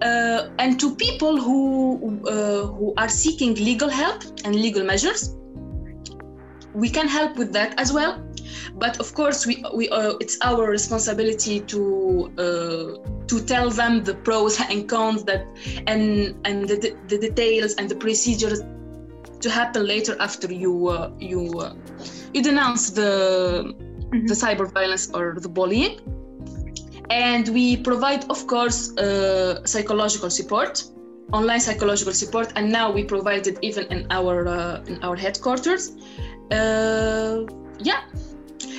Uh, 0.02 0.48
and 0.58 0.80
to 0.80 0.94
people 0.96 1.38
who 1.38 2.26
uh, 2.26 2.66
who 2.66 2.94
are 2.96 3.08
seeking 3.08 3.54
legal 3.54 3.88
help 3.88 4.22
and 4.44 4.54
legal 4.54 4.82
measures 4.82 5.36
we 6.74 6.88
can 6.88 7.08
help 7.08 7.36
with 7.36 7.52
that 7.52 7.78
as 7.78 7.92
well. 7.92 8.22
But 8.74 9.00
of 9.00 9.12
course 9.14 9.46
we, 9.46 9.64
we 9.74 9.88
uh, 9.90 10.14
it's 10.20 10.38
our 10.42 10.70
responsibility 10.70 11.60
to 11.60 12.32
uh, 12.38 13.26
to 13.26 13.44
tell 13.44 13.70
them 13.70 14.04
the 14.04 14.14
pros 14.14 14.60
and 14.70 14.88
cons 14.88 15.24
that 15.24 15.46
and 15.86 16.36
and 16.44 16.68
the, 16.68 16.96
the 17.08 17.18
details 17.18 17.74
and 17.74 17.88
the 17.88 17.96
procedures 17.96 18.62
to 19.40 19.50
happen 19.50 19.86
later 19.86 20.16
after 20.20 20.52
you 20.52 20.88
uh, 20.88 21.10
you 21.18 21.58
uh, 21.58 21.74
you 22.34 22.42
denounce 22.42 22.90
the 22.90 23.74
mm-hmm. 23.74 24.26
the 24.26 24.34
cyber 24.34 24.72
violence 24.72 25.10
or 25.12 25.36
the 25.38 25.48
bullying. 25.48 26.00
And 27.10 27.48
we 27.48 27.76
provide 27.76 28.22
of 28.30 28.46
course 28.46 28.96
uh, 28.96 29.64
psychological 29.66 30.30
support 30.30 30.84
online 31.32 31.60
psychological 31.60 32.12
support. 32.12 32.52
And 32.56 32.70
now 32.72 32.90
we 32.90 33.04
provide 33.04 33.46
it 33.46 33.58
even 33.62 33.86
in 33.86 34.06
our 34.10 34.46
uh, 34.48 34.82
in 34.86 35.02
our 35.02 35.16
headquarters. 35.16 35.96
Uh, 36.50 37.46
yeah 37.78 38.02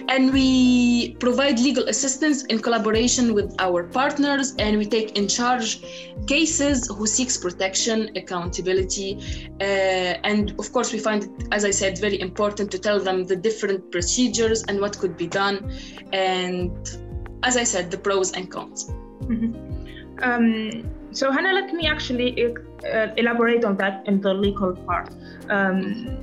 and 0.08 0.34
we 0.34 1.15
provide 1.15 1.60
legal 1.60 1.88
assistance 1.88 2.43
in 2.46 2.60
collaboration 2.60 3.34
with 3.34 3.53
our 3.60 3.84
partners 3.84 4.53
and 4.60 4.77
we 4.77 4.86
take 4.86 5.17
in 5.17 5.27
charge 5.27 5.81
cases 6.27 6.88
who 6.88 7.05
seeks 7.08 7.38
protection 7.38 8.10
accountability 8.15 9.17
uh, 9.60 10.29
and 10.29 10.51
of 10.60 10.72
course 10.72 10.91
we 10.93 11.00
find 11.00 11.24
it 11.24 11.48
as 11.51 11.65
i 11.65 11.72
said 11.72 11.98
very 11.98 12.20
important 12.22 12.72
to 12.72 12.79
tell 12.79 13.00
them 13.00 13.25
the 13.25 13.36
different 13.36 13.91
procedures 13.91 14.63
and 14.67 14.79
what 14.79 14.98
could 14.98 15.15
be 15.17 15.27
done 15.27 15.72
and 16.13 17.00
as 17.43 17.58
i 17.58 17.63
said 17.63 17.89
the 17.91 17.98
pros 17.98 18.31
and 18.34 18.51
cons. 18.51 18.91
Mm-hmm. 19.22 20.24
um, 20.24 20.89
so 21.12 21.31
hannah 21.31 21.53
let 21.53 21.74
me 21.74 21.88
actually 21.88 22.55
uh, 22.86 23.08
elaborate 23.17 23.63
on 23.65 23.77
that 23.77 24.08
in 24.08 24.22
the 24.22 24.34
legal 24.34 24.75
part. 24.75 25.10
Um, 25.50 26.17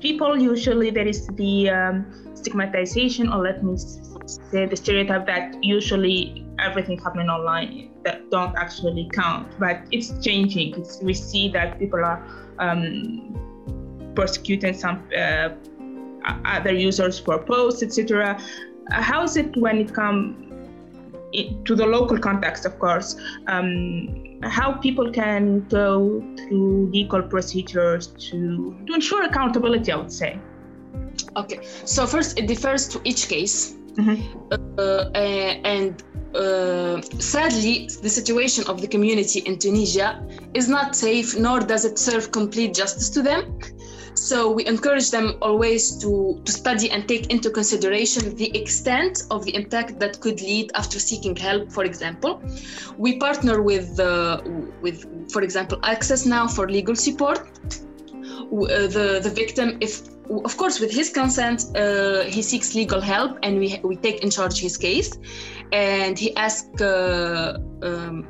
people 0.00 0.36
usually 0.38 0.90
there 0.90 1.06
is 1.06 1.26
the 1.28 1.70
um, 1.70 2.06
stigmatization 2.48 3.28
or 3.32 3.42
let 3.42 3.62
me 3.62 3.76
say 3.76 4.66
the 4.66 4.76
stereotype 4.76 5.26
that 5.26 5.62
usually 5.62 6.46
everything 6.58 6.98
happening 6.98 7.28
online 7.28 7.90
that 8.04 8.30
don't 8.30 8.56
actually 8.56 9.08
count 9.12 9.46
but 9.58 9.80
it's 9.90 10.12
changing. 10.24 10.74
It's, 10.80 11.02
we 11.02 11.14
see 11.14 11.48
that 11.50 11.78
people 11.78 12.04
are 12.04 12.22
um, 12.58 14.12
persecuting 14.14 14.74
some 14.74 15.08
uh, 15.16 15.50
other 16.44 16.72
users 16.72 17.18
for 17.18 17.38
posts 17.38 17.82
etc 17.82 18.38
how 18.90 19.22
is 19.22 19.36
it 19.36 19.56
when 19.56 19.78
it 19.78 19.92
comes 19.94 20.44
to 21.64 21.76
the 21.76 21.84
local 21.84 22.18
context 22.18 22.64
of 22.64 22.78
course? 22.78 23.16
Um, 23.48 24.40
how 24.42 24.72
people 24.72 25.12
can 25.12 25.66
go 25.68 26.22
through 26.36 26.90
legal 26.90 27.22
procedures 27.22 28.06
to, 28.06 28.74
to 28.86 28.94
ensure 28.94 29.24
accountability 29.24 29.90
i 29.92 29.96
would 29.96 30.12
say 30.12 30.38
Okay, 31.36 31.60
so 31.84 32.06
first 32.06 32.38
it 32.38 32.46
differs 32.46 32.88
to 32.88 33.00
each 33.04 33.28
case, 33.28 33.74
mm-hmm. 33.94 34.52
uh, 34.78 35.10
and 35.64 36.02
uh, 36.34 37.00
sadly, 37.18 37.88
the 38.02 38.08
situation 38.08 38.64
of 38.68 38.80
the 38.80 38.88
community 38.88 39.40
in 39.40 39.58
Tunisia 39.58 40.24
is 40.54 40.68
not 40.68 40.94
safe, 40.94 41.38
nor 41.38 41.60
does 41.60 41.84
it 41.84 41.98
serve 41.98 42.30
complete 42.32 42.74
justice 42.74 43.10
to 43.10 43.22
them. 43.22 43.58
So 44.14 44.50
we 44.50 44.66
encourage 44.66 45.10
them 45.10 45.36
always 45.40 45.96
to, 45.98 46.42
to 46.44 46.52
study 46.52 46.90
and 46.90 47.06
take 47.06 47.30
into 47.32 47.50
consideration 47.50 48.34
the 48.34 48.56
extent 48.58 49.22
of 49.30 49.44
the 49.44 49.54
impact 49.54 50.00
that 50.00 50.20
could 50.20 50.40
lead 50.40 50.72
after 50.74 50.98
seeking 50.98 51.36
help. 51.36 51.70
For 51.70 51.84
example, 51.84 52.42
we 52.98 53.18
partner 53.18 53.62
with 53.62 53.98
uh, 54.00 54.42
with, 54.82 55.30
for 55.32 55.42
example, 55.42 55.78
Access 55.84 56.26
Now 56.26 56.48
for 56.48 56.68
legal 56.68 56.96
support. 56.96 57.38
Uh, 57.38 58.86
the 58.96 59.20
the 59.22 59.30
victim, 59.30 59.78
if 59.80 60.02
of 60.30 60.56
course, 60.56 60.80
with 60.80 60.92
his 60.92 61.10
consent, 61.10 61.64
uh, 61.76 62.24
he 62.24 62.42
seeks 62.42 62.74
legal 62.74 63.00
help, 63.00 63.38
and 63.42 63.58
we 63.58 63.80
we 63.82 63.96
take 63.96 64.22
in 64.22 64.30
charge 64.30 64.60
his 64.60 64.76
case, 64.76 65.18
and 65.72 66.18
he 66.18 66.34
asks 66.36 66.80
uh, 66.80 67.58
um, 67.82 68.26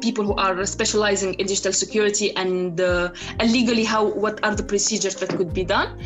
people 0.00 0.24
who 0.24 0.34
are 0.34 0.64
specializing 0.64 1.34
in 1.34 1.46
digital 1.46 1.72
security 1.72 2.34
and 2.36 2.80
uh, 2.80 3.10
legally 3.44 3.84
how 3.84 4.06
what 4.06 4.42
are 4.44 4.54
the 4.54 4.62
procedures 4.62 5.14
that 5.16 5.30
could 5.30 5.52
be 5.52 5.64
done. 5.64 5.98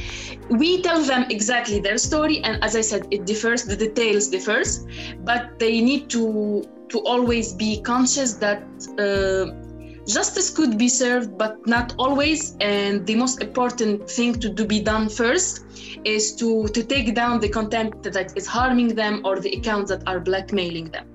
We 0.50 0.82
tell 0.82 1.02
them 1.02 1.26
exactly 1.30 1.80
their 1.80 1.98
story 1.98 2.42
and 2.44 2.62
as 2.62 2.76
i 2.76 2.80
said 2.80 3.06
it 3.10 3.24
differs 3.26 3.64
the 3.64 3.76
details 3.76 4.28
differs 4.28 4.86
but 5.24 5.58
they 5.58 5.80
need 5.80 6.10
to 6.10 6.64
to 6.88 6.98
always 7.00 7.52
be 7.54 7.80
conscious 7.80 8.34
that 8.34 8.62
uh, 8.98 9.61
justice 10.06 10.50
could 10.50 10.76
be 10.76 10.88
served 10.88 11.38
but 11.38 11.64
not 11.66 11.94
always 11.98 12.56
and 12.60 13.06
the 13.06 13.14
most 13.14 13.40
important 13.40 14.10
thing 14.10 14.34
to 14.34 14.48
do 14.48 14.66
be 14.66 14.80
done 14.80 15.08
first 15.08 15.64
is 16.04 16.34
to 16.34 16.66
to 16.68 16.82
take 16.82 17.14
down 17.14 17.38
the 17.40 17.48
content 17.48 18.02
that 18.02 18.36
is 18.36 18.46
harming 18.46 18.94
them 18.94 19.20
or 19.24 19.38
the 19.38 19.52
accounts 19.56 19.90
that 19.90 20.02
are 20.06 20.18
blackmailing 20.18 20.90
them. 20.90 21.06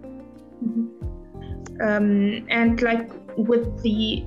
Mm-hmm. 0.63 1.81
um, 1.81 2.47
and 2.49 2.81
like 2.81 3.11
with 3.35 3.81
the 3.83 4.25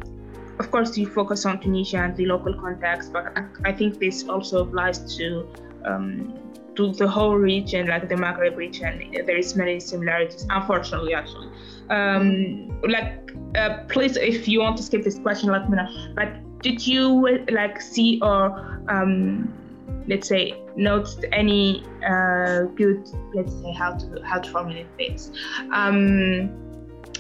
of 0.58 0.70
course 0.70 0.96
you 0.96 1.06
focus 1.08 1.46
on 1.46 1.58
tunisia 1.60 1.98
and 1.98 2.14
the 2.16 2.26
local 2.26 2.54
context 2.54 3.12
but 3.12 3.36
i, 3.64 3.72
think 3.72 3.98
this 3.98 4.28
also 4.28 4.62
applies 4.64 5.16
to 5.16 5.48
um, 5.84 6.38
to 6.76 6.92
the 6.92 7.08
whole 7.08 7.36
region 7.36 7.88
like 7.88 8.08
the 8.08 8.14
maghreb 8.14 8.56
region. 8.56 9.12
There 9.26 9.36
is 9.36 9.56
many 9.56 9.80
similarities 9.80 10.46
unfortunately 10.50 11.14
actually 11.14 11.48
um, 11.90 12.80
like 12.88 13.32
uh, 13.56 13.85
please 13.88 14.16
if 14.16 14.49
you 14.49 14.61
want 14.61 14.76
to 14.76 14.82
skip 14.82 15.04
this 15.04 15.18
question 15.18 15.50
let 15.50 15.68
me 15.68 15.76
know. 15.76 15.88
But 16.14 16.28
did 16.62 16.87
you 16.87 17.38
like 17.50 17.80
see 17.80 18.20
or 18.23 18.82
um, 18.88 19.52
let's 20.06 20.28
say 20.28 20.54
note 20.76 21.09
any 21.32 21.85
uh, 22.06 22.62
good 22.75 23.09
let's 23.35 23.52
say 23.52 23.73
how 23.73 23.97
to 23.97 24.20
how 24.25 24.38
to 24.38 24.50
formulate 24.50 24.87
this 24.99 25.30
um, 25.73 26.50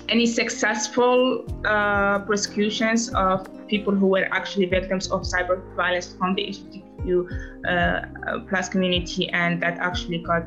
any 0.08 0.26
successful 0.26 1.44
uh, 1.64 2.18
prosecutions 2.20 3.08
of 3.14 3.46
people 3.68 3.94
who 3.94 4.06
were 4.06 4.26
actually 4.32 4.66
victims 4.66 5.10
of 5.10 5.22
cyber 5.22 5.62
violence 5.76 6.14
from 6.18 6.34
the 6.34 6.42
LGBTQ 6.46 7.08
uh, 7.68 8.40
plus 8.48 8.68
community 8.68 9.28
and 9.30 9.62
that 9.62 9.78
actually 9.78 10.18
got 10.18 10.42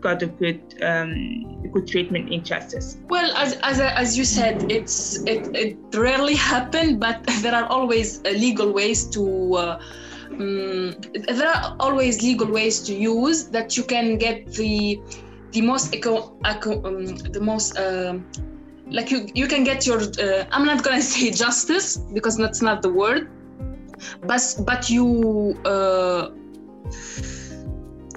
got 0.00 0.22
a 0.22 0.26
good 0.26 0.60
um, 0.82 1.70
good 1.72 1.86
treatment 1.86 2.32
in 2.32 2.44
justice? 2.44 2.98
Well, 3.08 3.30
as, 3.36 3.58
as, 3.62 3.80
as 3.80 4.16
you 4.16 4.24
said, 4.24 4.70
it's 4.70 5.22
it, 5.24 5.54
it 5.54 5.76
rarely 5.94 6.34
happened, 6.54 7.00
but 7.00 7.22
there 7.42 7.54
are 7.54 7.66
always 7.66 8.20
uh, 8.24 8.30
legal 8.30 8.72
ways 8.72 9.06
to. 9.10 9.54
Uh, 9.54 9.82
um, 10.30 10.94
there 11.26 11.48
are 11.48 11.74
always 11.80 12.22
legal 12.22 12.46
ways 12.46 12.80
to 12.82 12.94
use 12.94 13.48
that 13.48 13.76
you 13.76 13.82
can 13.82 14.18
get 14.18 14.46
the 14.52 15.00
the 15.52 15.62
most 15.62 15.94
eco, 15.94 16.36
eco 16.44 16.84
um, 16.84 17.06
the 17.06 17.40
most 17.40 17.76
uh, 17.78 18.18
like 18.90 19.10
you 19.10 19.26
you 19.34 19.46
can 19.46 19.64
get 19.64 19.86
your 19.86 20.00
uh, 20.00 20.44
I'm 20.52 20.64
not 20.64 20.84
gonna 20.84 21.02
say 21.14 21.30
justice 21.30 21.96
because 21.96 22.36
that's 22.36 22.62
not 22.62 22.82
the 22.82 22.92
word, 22.92 23.30
but 24.22 24.42
but 24.64 24.90
you 24.90 25.58
uh, 25.64 26.30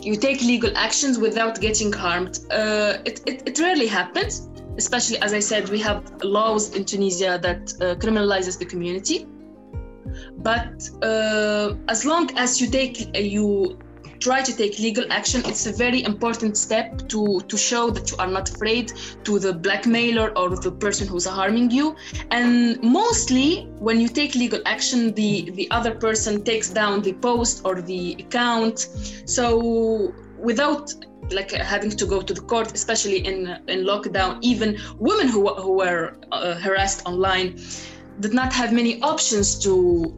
you 0.02 0.16
take 0.16 0.42
legal 0.42 0.76
actions 0.76 1.18
without 1.18 1.60
getting 1.60 1.92
harmed. 1.92 2.40
Uh, 2.52 2.98
it, 3.06 3.22
it, 3.28 3.48
it, 3.48 3.60
rarely 3.60 3.88
happens, 3.88 4.50
especially 4.78 5.18
as 5.20 5.34
I 5.34 5.40
said, 5.40 5.70
we 5.70 5.80
have 5.80 6.12
laws 6.24 6.76
in 6.76 6.86
Tunisia 6.86 7.40
that 7.42 7.74
uh, 7.74 7.96
criminalizes 7.96 8.58
the 8.58 8.66
community. 8.66 9.28
But 10.38 10.90
uh, 11.04 11.76
as 11.88 12.06
long 12.06 12.36
as 12.38 12.60
you 12.60 12.68
take 12.70 13.16
you 13.16 13.78
try 14.22 14.42
to 14.42 14.56
take 14.56 14.78
legal 14.80 15.06
action, 15.12 15.42
it's 15.46 15.66
a 15.66 15.74
very 15.74 16.04
important 16.04 16.56
step 16.56 17.08
to, 17.10 17.42
to 17.48 17.58
show 17.58 17.90
that 17.90 18.12
you 18.12 18.18
are 18.18 18.28
not 18.28 18.50
afraid 18.50 18.94
to 19.24 19.40
the 19.40 19.52
blackmailer 19.52 20.32
or 20.38 20.56
the 20.56 20.72
person 20.72 21.08
who's 21.08 21.26
harming 21.26 21.72
you. 21.72 21.96
And 22.30 22.82
mostly, 22.84 23.68
when 23.80 24.00
you 24.00 24.08
take 24.08 24.36
legal 24.36 24.62
action, 24.66 25.14
the, 25.14 25.50
the 25.52 25.70
other 25.72 25.96
person 25.96 26.44
takes 26.44 26.70
down 26.70 27.02
the 27.02 27.14
post 27.14 27.64
or 27.66 27.82
the 27.82 28.16
account. 28.20 28.88
So 29.26 30.14
without 30.38 30.94
like 31.32 31.52
having 31.52 31.92
to 31.92 32.06
go 32.06 32.22
to 32.22 32.34
the 32.34 32.42
court, 32.42 32.74
especially 32.74 33.20
in 33.26 33.48
in 33.68 33.86
lockdown, 33.86 34.38
even 34.42 34.78
women 35.00 35.28
who, 35.28 35.48
who 35.56 35.74
were 35.74 36.18
uh, 36.32 36.56
harassed 36.56 37.06
online 37.06 37.58
did 38.22 38.34
not 38.34 38.54
have 38.54 38.72
many 38.72 39.02
options 39.02 39.48
to 39.60 39.74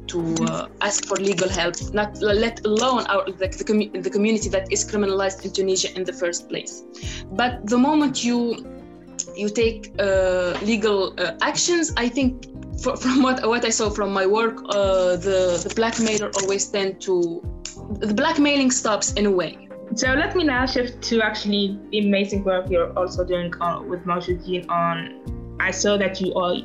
to 0.07 0.19
uh, 0.45 0.67
ask 0.81 1.05
for 1.05 1.17
legal 1.17 1.49
help, 1.49 1.75
not 1.93 2.21
let 2.21 2.65
alone 2.65 3.05
our, 3.07 3.25
the, 3.25 3.47
the, 3.47 3.63
com- 3.63 4.01
the 4.07 4.09
community 4.09 4.49
that 4.49 4.71
is 4.71 4.83
criminalized 4.89 5.45
in 5.45 5.51
Tunisia 5.51 5.89
in 5.95 6.03
the 6.03 6.13
first 6.13 6.49
place. 6.49 6.83
But 7.31 7.65
the 7.67 7.77
moment 7.77 8.23
you 8.23 8.39
you 9.35 9.49
take 9.49 9.93
uh, 9.99 10.57
legal 10.61 11.13
uh, 11.17 11.37
actions, 11.41 11.93
I 11.97 12.09
think 12.09 12.31
for, 12.83 12.95
from 12.97 13.23
what 13.23 13.47
what 13.47 13.63
I 13.65 13.69
saw 13.69 13.89
from 13.89 14.13
my 14.13 14.25
work, 14.25 14.57
uh, 14.69 15.15
the 15.27 15.39
the 15.65 15.73
blackmailer 15.75 16.29
always 16.41 16.65
tend 16.67 17.01
to 17.07 17.41
the 17.99 18.13
blackmailing 18.13 18.71
stops 18.71 19.13
in 19.13 19.25
a 19.25 19.31
way. 19.31 19.69
So 19.95 20.07
let 20.13 20.35
me 20.35 20.43
now 20.43 20.65
shift 20.65 21.01
to 21.09 21.21
actually 21.21 21.79
the 21.91 21.99
amazing 21.99 22.43
work 22.43 22.69
you're 22.69 22.91
also 22.97 23.23
doing 23.23 23.53
on, 23.61 23.85
uh, 23.85 23.87
with 23.87 24.03
Mawjoudin 24.05 24.69
on. 24.69 24.95
I 25.59 25.71
saw 25.71 25.97
that 25.97 26.19
you 26.19 26.33
all. 26.33 26.57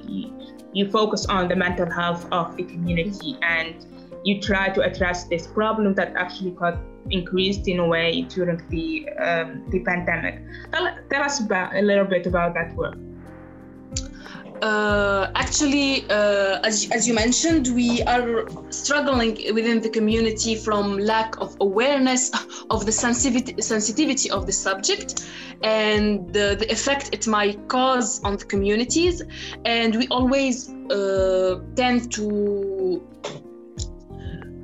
You, 0.72 0.90
focus 0.90 1.26
on 1.26 1.48
the 1.48 1.56
mental 1.56 1.90
health 1.90 2.26
of 2.30 2.56
the 2.56 2.64
community 2.64 3.38
and 3.42 3.86
you 4.24 4.40
try 4.40 4.68
to 4.68 4.82
address 4.82 5.24
this 5.24 5.46
problem 5.46 5.94
that 5.94 6.14
actually 6.16 6.50
got 6.50 6.78
increased 7.10 7.68
in 7.68 7.78
a 7.78 7.86
way 7.86 8.22
during 8.22 8.60
the 8.68 9.08
um, 9.18 9.64
the 9.70 9.80
pandemic. 9.80 10.42
Tell, 10.72 10.94
tell 11.10 11.22
us 11.22 11.40
about 11.40 11.74
a 11.74 11.80
little 11.80 12.04
bit 12.04 12.26
about 12.26 12.54
that 12.54 12.74
work. 12.74 12.96
Uh, 14.62 15.30
actually, 15.34 16.04
uh, 16.10 16.60
as, 16.64 16.88
as 16.90 17.06
you 17.06 17.14
mentioned, 17.14 17.68
we 17.74 18.02
are 18.02 18.46
struggling 18.70 19.36
within 19.54 19.80
the 19.80 19.88
community 19.88 20.54
from 20.56 20.98
lack 20.98 21.40
of 21.40 21.56
awareness 21.60 22.30
of 22.70 22.84
the 22.84 22.92
sensitivity, 22.92 23.60
sensitivity 23.62 24.30
of 24.30 24.46
the 24.46 24.52
subject 24.52 25.28
and 25.62 26.32
the, 26.32 26.56
the 26.58 26.70
effect 26.70 27.10
it 27.12 27.26
might 27.26 27.68
cause 27.68 28.22
on 28.24 28.36
the 28.36 28.44
communities. 28.44 29.22
And 29.64 29.94
we 29.96 30.08
always 30.08 30.70
uh, 30.90 31.60
tend 31.76 32.12
to 32.12 33.02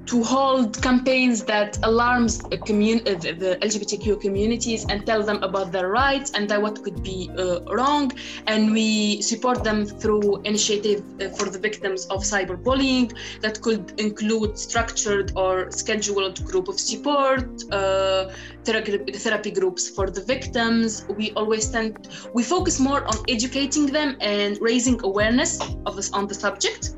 to 0.07 0.23
hold 0.23 0.81
campaigns 0.83 1.45
that 1.45 1.79
alarms 1.83 2.43
commun- 2.67 3.01
uh, 3.07 3.15
the 3.43 3.59
LGBTQ 3.63 4.21
communities 4.21 4.85
and 4.89 5.07
tell 5.07 5.23
them 5.23 5.43
about 5.43 5.73
their 5.73 5.89
rights 5.89 6.33
and 6.33 6.51
what 6.63 6.83
could 6.83 7.03
be 7.03 7.31
uh, 7.39 7.61
wrong. 7.73 8.13
And 8.47 8.73
we 8.73 9.23
support 9.23 9.65
them 9.65 9.87
through 9.87 10.43
initiative 10.43 11.03
uh, 11.21 11.29
for 11.31 11.49
the 11.49 11.59
victims 11.59 12.07
of 12.07 12.23
cyberbullying 12.23 13.15
that 13.41 13.61
could 13.61 13.99
include 13.99 14.59
structured 14.59 15.33
or 15.37 15.71
scheduled 15.71 16.45
group 16.45 16.69
of 16.69 16.79
support, 16.79 17.49
uh, 17.73 18.31
therapy 18.65 19.51
groups 19.51 19.89
for 19.89 20.11
the 20.11 20.23
victims. 20.23 21.07
We 21.09 21.33
always 21.33 21.69
tend 21.71 22.09
we 22.35 22.43
focus 22.43 22.79
more 22.79 23.05
on 23.07 23.17
educating 23.29 23.87
them 23.87 24.17
and 24.21 24.59
raising 24.61 25.03
awareness 25.05 25.59
of 25.87 25.97
this 25.97 26.13
on 26.13 26.27
the 26.27 26.35
subject 26.35 26.95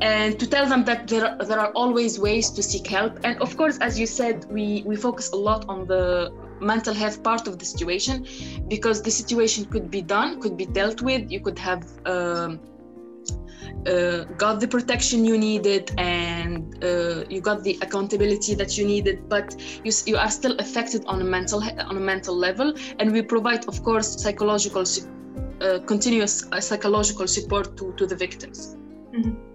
and 0.00 0.38
to 0.38 0.46
tell 0.46 0.66
them 0.66 0.84
that 0.84 1.08
there, 1.08 1.36
there 1.40 1.58
are 1.58 1.72
always 1.72 2.18
ways 2.18 2.50
to 2.50 2.62
seek 2.62 2.86
help. 2.86 3.18
And 3.24 3.40
of 3.40 3.56
course, 3.56 3.78
as 3.78 3.98
you 3.98 4.06
said, 4.06 4.44
we, 4.50 4.82
we 4.86 4.96
focus 4.96 5.32
a 5.32 5.36
lot 5.36 5.68
on 5.68 5.86
the 5.86 6.32
mental 6.60 6.94
health 6.94 7.22
part 7.22 7.46
of 7.46 7.58
the 7.58 7.64
situation 7.64 8.26
because 8.68 9.02
the 9.02 9.10
situation 9.10 9.64
could 9.66 9.90
be 9.90 10.02
done, 10.02 10.40
could 10.40 10.56
be 10.56 10.66
dealt 10.66 11.00
with. 11.02 11.30
You 11.30 11.40
could 11.40 11.58
have 11.58 11.84
um, 12.06 12.60
uh, 13.86 14.24
got 14.36 14.60
the 14.60 14.68
protection 14.68 15.24
you 15.24 15.38
needed 15.38 15.92
and 15.98 16.84
uh, 16.84 17.24
you 17.30 17.40
got 17.40 17.62
the 17.62 17.78
accountability 17.82 18.54
that 18.54 18.76
you 18.76 18.86
needed, 18.86 19.28
but 19.28 19.56
you, 19.84 19.92
you 20.06 20.16
are 20.16 20.30
still 20.30 20.56
affected 20.58 21.04
on 21.06 21.20
a 21.22 21.24
mental 21.24 21.62
on 21.62 21.96
a 21.96 22.00
mental 22.00 22.36
level. 22.36 22.74
And 22.98 23.12
we 23.12 23.22
provide, 23.22 23.66
of 23.66 23.82
course, 23.82 24.20
psychological, 24.22 24.84
uh, 25.60 25.78
continuous 25.86 26.44
uh, 26.52 26.60
psychological 26.60 27.26
support 27.26 27.76
to, 27.78 27.92
to 27.94 28.06
the 28.06 28.16
victims. 28.16 28.76
Mm-hmm. 29.14 29.45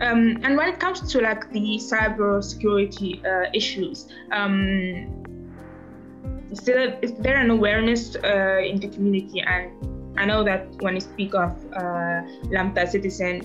Um, 0.00 0.38
and 0.42 0.56
when 0.56 0.68
it 0.68 0.78
comes 0.78 1.00
to 1.12 1.20
like 1.20 1.50
the 1.50 1.78
cyber 1.78 2.42
security 2.42 3.20
uh, 3.24 3.50
issues, 3.52 4.06
um, 4.30 5.24
is, 6.50 6.60
there, 6.60 6.98
is 7.02 7.14
there 7.14 7.36
an 7.36 7.50
awareness 7.50 8.16
uh, 8.16 8.60
in 8.64 8.78
the 8.78 8.88
community? 8.88 9.40
And 9.40 9.72
I 10.16 10.24
know 10.24 10.44
that 10.44 10.68
when 10.80 10.94
you 10.94 11.00
speak 11.00 11.34
of 11.34 11.52
uh, 11.72 12.22
Lambda 12.44 12.86
Citizen, 12.86 13.42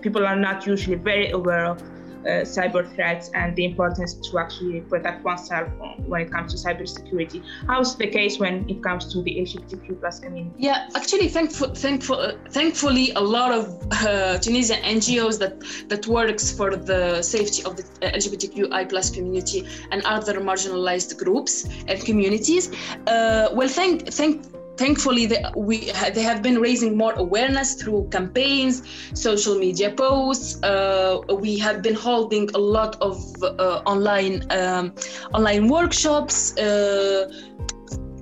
people 0.00 0.26
are 0.26 0.36
not 0.36 0.66
usually 0.66 0.96
very 0.96 1.30
aware 1.30 1.64
of 1.64 1.82
uh, 2.24 2.44
cyber 2.44 2.82
threats 2.94 3.30
and 3.34 3.54
the 3.56 3.64
importance 3.64 4.14
to 4.14 4.38
actually 4.38 4.80
protect 4.82 5.24
oneself 5.24 5.68
when 6.06 6.22
it 6.22 6.30
comes 6.30 6.52
to 6.54 6.68
cybersecurity. 6.68 7.42
How's 7.66 7.96
the 7.96 8.06
case 8.06 8.38
when 8.38 8.68
it 8.68 8.82
comes 8.82 9.12
to 9.12 9.22
the 9.22 9.32
LGBTQ 9.36 10.00
plus 10.00 10.20
community? 10.20 10.54
Yeah, 10.58 10.88
actually, 10.94 11.28
thankful, 11.28 11.74
thankful, 11.74 12.18
uh, 12.18 12.32
thankfully, 12.50 13.12
a 13.12 13.20
lot 13.20 13.52
of 13.52 13.64
uh, 13.92 14.38
Tunisian 14.38 14.80
NGOs 14.82 15.38
that 15.38 15.54
that 15.88 16.06
works 16.06 16.50
for 16.50 16.76
the 16.76 17.22
safety 17.22 17.62
of 17.64 17.76
the 17.76 17.82
LGBTQI 18.02 18.88
plus 18.88 19.10
community 19.10 19.66
and 19.90 20.02
other 20.04 20.34
marginalized 20.40 21.16
groups 21.18 21.66
and 21.88 22.00
communities. 22.04 22.70
Uh, 23.06 23.48
well, 23.52 23.68
thank 23.68 24.08
thank 24.12 24.53
thankfully 24.76 25.26
they, 25.26 25.42
we 25.56 25.90
they 26.14 26.22
have 26.22 26.42
been 26.42 26.58
raising 26.58 26.96
more 26.96 27.12
awareness 27.14 27.74
through 27.74 28.08
campaigns 28.10 28.82
social 29.14 29.56
media 29.58 29.90
posts. 29.90 30.62
Uh, 30.62 31.20
we 31.40 31.58
have 31.58 31.82
been 31.82 31.94
holding 31.94 32.48
a 32.54 32.58
lot 32.58 32.96
of 33.00 33.16
uh, 33.42 33.82
online 33.86 34.44
um, 34.50 34.94
online 35.32 35.68
workshops 35.68 36.56
uh, 36.58 37.30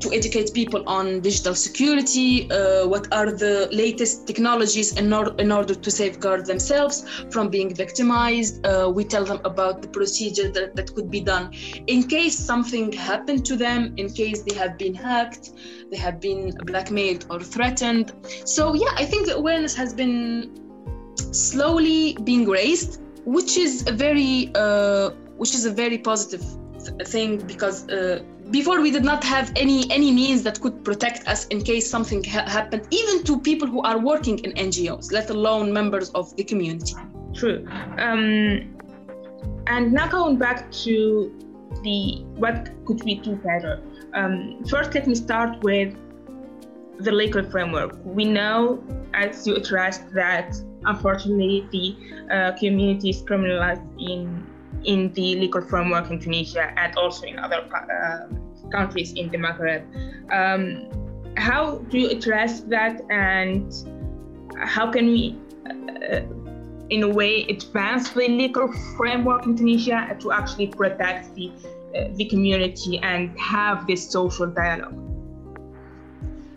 to 0.03 0.13
educate 0.13 0.53
people 0.53 0.83
on 0.87 1.21
digital 1.21 1.55
security, 1.55 2.51
uh, 2.51 2.87
what 2.87 3.05
are 3.13 3.31
the 3.31 3.69
latest 3.73 4.27
technologies 4.27 4.89
in, 5.01 5.13
or- 5.13 5.35
in 5.39 5.51
order 5.53 5.75
to 5.75 5.91
safeguard 5.91 6.47
themselves 6.47 6.97
from 7.31 7.49
being 7.49 7.75
victimized. 7.75 8.55
Uh, 8.67 8.91
we 8.97 9.05
tell 9.05 9.25
them 9.25 9.41
about 9.45 9.83
the 9.83 9.89
procedure 9.89 10.49
that, 10.57 10.77
that 10.77 10.95
could 10.95 11.11
be 11.11 11.21
done 11.21 11.45
in 11.87 12.03
case 12.17 12.37
something 12.39 12.93
happened 12.93 13.45
to 13.47 13.57
them, 13.57 13.95
in 13.97 14.13
case 14.13 14.43
they 14.43 14.55
have 14.55 14.77
been 14.79 14.95
hacked, 14.95 15.51
they 15.91 15.97
have 15.97 16.21
been 16.21 16.53
blackmailed 16.71 17.27
or 17.31 17.41
threatened. 17.41 18.13
So, 18.45 18.75
yeah, 18.75 18.93
I 18.97 19.05
think 19.05 19.27
the 19.27 19.37
awareness 19.37 19.75
has 19.75 19.93
been 19.93 20.51
slowly 21.33 22.17
being 22.25 22.47
raised, 22.49 23.01
which 23.25 23.57
is 23.57 23.87
a 23.87 23.93
very, 23.93 24.51
uh, 24.55 25.11
which 25.37 25.55
is 25.55 25.65
a 25.65 25.71
very 25.71 25.99
positive 25.99 26.45
thing 27.05 27.39
because 27.47 27.89
uh, 27.89 28.23
before 28.51 28.81
we 28.81 28.91
did 28.91 29.05
not 29.05 29.23
have 29.25 29.53
any 29.57 29.91
any 29.91 30.11
means 30.11 30.43
that 30.43 30.61
could 30.61 30.85
protect 30.85 31.27
us 31.27 31.47
in 31.49 31.63
case 31.63 31.89
something 31.89 32.23
ha- 32.25 32.49
happened 32.49 32.87
even 32.91 33.25
to 33.25 33.41
people 33.41 33.69
who 33.69 33.81
are 33.83 33.99
working 33.99 34.39
in 34.41 34.53
ngos 34.53 35.13
let 35.13 35.31
alone 35.31 35.73
members 35.73 36.11
of 36.11 36.35
the 36.37 36.45
community. 36.45 36.95
True. 37.35 37.67
Um, 37.99 38.77
and 39.67 39.93
now 39.93 40.09
going 40.09 40.37
back 40.39 40.71
to 40.85 41.33
the 41.83 42.25
what 42.37 42.71
could 42.85 43.03
we 43.05 43.15
do 43.17 43.37
better? 43.37 43.83
Um, 44.15 44.65
first 44.69 44.95
let 44.95 45.07
me 45.07 45.15
start 45.15 45.63
with 45.63 45.97
the 46.99 47.13
legal 47.13 47.43
framework. 47.51 47.99
We 48.05 48.25
know 48.25 48.83
as 49.15 49.47
you 49.47 49.57
addressed 49.57 50.13
that 50.15 50.55
unfortunately 50.85 51.67
the 51.73 52.35
uh, 52.35 52.53
community 52.59 53.11
is 53.11 53.23
criminalized 53.23 53.87
in 53.99 54.47
in 54.85 55.13
the 55.13 55.37
legal 55.37 55.63
framework 55.63 56.11
in 56.11 56.19
Tunisia 56.19 56.73
and 56.77 56.97
also 56.97 57.27
in 57.27 57.39
other 57.39 57.69
uh, 57.75 58.27
countries 58.71 59.13
in 59.13 59.31
the 59.31 59.39
Maghreb. 59.39 59.83
Um, 60.33 60.89
how 61.37 61.79
do 61.91 61.99
you 61.99 62.11
address 62.11 62.61
that 62.63 63.01
and 63.11 63.73
how 64.57 64.91
can 64.91 65.07
we, 65.07 65.39
uh, 65.69 66.21
in 66.91 67.03
a 67.03 67.09
way, 67.09 67.45
advance 67.45 68.11
the 68.11 68.29
legal 68.29 68.73
framework 68.97 69.47
in 69.47 69.57
Tunisia 69.57 70.17
to 70.21 70.33
actually 70.33 70.67
protect 70.69 71.35
the, 71.35 71.51
uh, 71.95 72.09
the 72.15 72.27
community 72.27 72.99
and 72.99 73.39
have 73.39 73.87
this 73.87 74.11
social 74.11 74.47
dialogue? 74.47 74.99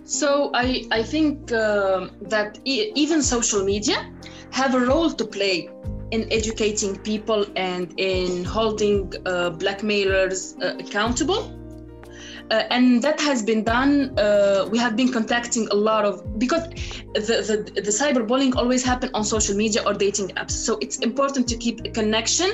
So 0.03 0.51
I, 0.53 0.85
I 0.91 1.01
think 1.01 1.51
uh, 1.51 2.09
that 2.21 2.59
e- 2.63 2.91
even 2.95 3.23
social 3.23 3.63
media 3.63 4.11
have 4.51 4.75
a 4.75 4.79
role 4.79 5.09
to 5.11 5.25
play 5.25 5.69
in 6.15 6.21
educating 6.31 6.97
people 7.11 7.45
and 7.55 7.93
in 7.99 8.43
holding 8.45 9.13
uh, 9.25 9.49
blackmailers 9.49 10.55
uh, 10.61 10.75
accountable. 10.83 11.41
Uh, 12.51 12.75
and 12.75 13.01
that 13.01 13.19
has 13.19 13.41
been 13.41 13.63
done. 13.63 14.17
Uh, 14.19 14.67
we 14.71 14.77
have 14.77 14.95
been 14.95 15.11
contacting 15.11 15.67
a 15.69 15.77
lot 15.89 16.05
of 16.05 16.13
because 16.37 16.63
the, 17.27 17.35
the 17.49 17.57
the 17.87 17.93
cyberbullying 18.01 18.53
always 18.55 18.83
happen 18.91 19.09
on 19.17 19.23
social 19.23 19.55
media 19.63 19.81
or 19.87 19.93
dating 20.05 20.27
apps. 20.41 20.55
So 20.67 20.77
it's 20.79 20.97
important 21.09 21.47
to 21.51 21.55
keep 21.57 21.77
a 21.89 21.91
connection. 21.99 22.49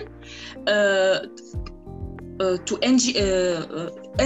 Uh, 0.67 1.27
uh, 2.39 2.57
to 2.67 2.73
NG, 2.81 3.03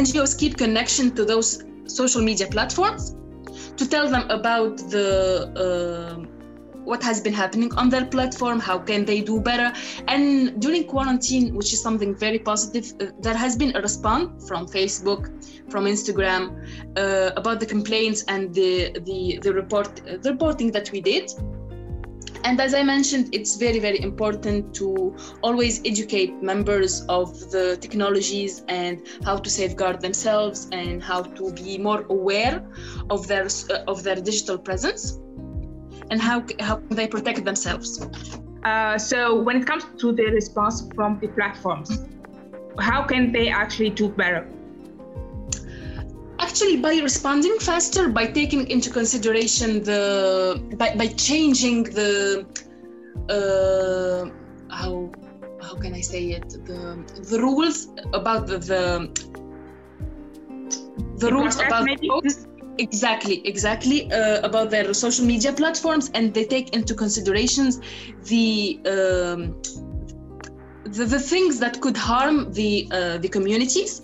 NGOs 0.02 0.38
keep 0.42 0.54
connection 0.58 1.06
to 1.16 1.26
those 1.26 1.50
social 1.86 2.22
media 2.22 2.48
platforms 2.48 3.16
to 3.76 3.84
tell 3.94 4.08
them 4.08 4.30
about 4.30 4.78
the 4.94 5.10
what 6.86 7.04
has 7.04 7.20
been 7.22 7.34
happening 7.34 7.74
on 7.76 7.90
their 7.90 8.06
platform 8.06 8.60
how 8.60 8.78
can 8.78 9.06
they 9.06 9.22
do 9.22 9.40
better? 9.42 9.74
And 10.08 10.62
during 10.62 10.86
quarantine 10.86 11.56
which 11.56 11.74
is 11.74 11.82
something 11.82 12.16
very 12.16 12.40
positive 12.40 12.94
uh, 13.02 13.12
there 13.20 13.36
has 13.36 13.58
been 13.58 13.76
a 13.76 13.82
response 13.82 14.48
from 14.48 14.68
facebook 14.68 15.24
from 15.72 15.86
instagram 15.86 16.42
uh, 16.98 17.32
about 17.36 17.60
the 17.60 17.66
complaints 17.66 18.24
and 18.28 18.54
the 18.54 18.92
the, 19.06 19.40
the 19.42 19.54
report 19.54 19.90
uh, 20.08 20.18
the 20.22 20.32
reporting 20.32 20.72
that 20.72 20.92
we 20.92 21.02
did. 21.02 21.32
And 22.44 22.62
as 22.62 22.76
I 22.76 22.84
mentioned, 22.84 23.30
it's 23.34 23.56
very, 23.56 23.80
very 23.80 24.00
important 24.02 24.76
to 24.76 25.16
always 25.42 25.82
educate 25.84 26.44
members 26.44 27.04
of 27.10 27.40
the 27.50 27.76
technologies 27.82 28.64
and 28.68 29.02
how 29.24 29.38
to 29.38 29.50
safeguard 29.50 30.00
themselves 30.00 30.68
and 30.72 31.02
how 31.02 31.24
to 31.24 31.52
be 31.54 31.80
more 31.80 32.06
aware 32.10 32.64
of 33.10 33.28
their 33.28 33.48
of 33.88 34.04
their 34.04 34.18
digital 34.18 34.60
presence 34.60 35.18
and 36.12 36.22
how, 36.22 36.44
how 36.60 36.76
can 36.76 36.96
they 36.96 37.08
protect 37.08 37.44
themselves? 37.44 38.08
Uh, 38.64 38.98
so 38.98 39.42
when 39.42 39.58
it 39.58 39.68
comes 39.68 39.86
to 40.00 40.12
the 40.12 40.26
response 40.26 40.88
from 40.96 41.20
the 41.20 41.28
platforms, 41.30 42.08
how 42.80 43.04
can 43.04 43.32
they 43.32 43.50
actually 43.50 43.90
do 43.90 44.10
better? 44.10 44.48
Actually, 46.40 46.78
by 46.78 46.96
responding 46.96 47.58
faster, 47.60 48.10
by 48.10 48.26
taking 48.26 48.68
into 48.70 48.90
consideration 48.90 49.84
the, 49.84 50.62
by, 50.78 50.96
by 50.96 51.08
changing 51.08 51.84
the, 51.84 52.46
uh, 53.30 54.30
how, 54.74 55.12
how 55.62 55.76
can 55.76 55.94
I 55.94 56.02
say 56.02 56.32
it, 56.32 56.50
the, 56.66 57.04
the 57.30 57.40
rules 57.40 57.90
about 58.14 58.48
the, 58.48 58.58
the, 58.58 59.10
the, 61.18 61.28
the 61.28 61.32
rules 61.32 61.60
about 61.60 61.86
maybe? 61.86 62.10
Exactly 62.78 63.46
exactly 63.48 64.12
uh, 64.12 64.42
about 64.42 64.70
their 64.70 64.94
social 64.94 65.26
media 65.26 65.52
platforms 65.54 66.10
and 66.14 66.34
they 66.34 66.46
take 66.46 66.76
into 66.76 66.94
considerations 66.94 67.80
the 68.24 68.80
um, 68.86 69.62
the, 70.86 71.06
the, 71.06 71.20
things 71.20 71.60
that 71.60 71.82
could 71.82 71.98
harm 71.98 72.52
the 72.54 72.88
uh, 72.92 73.18
the 73.18 73.30
communities. 73.30 74.02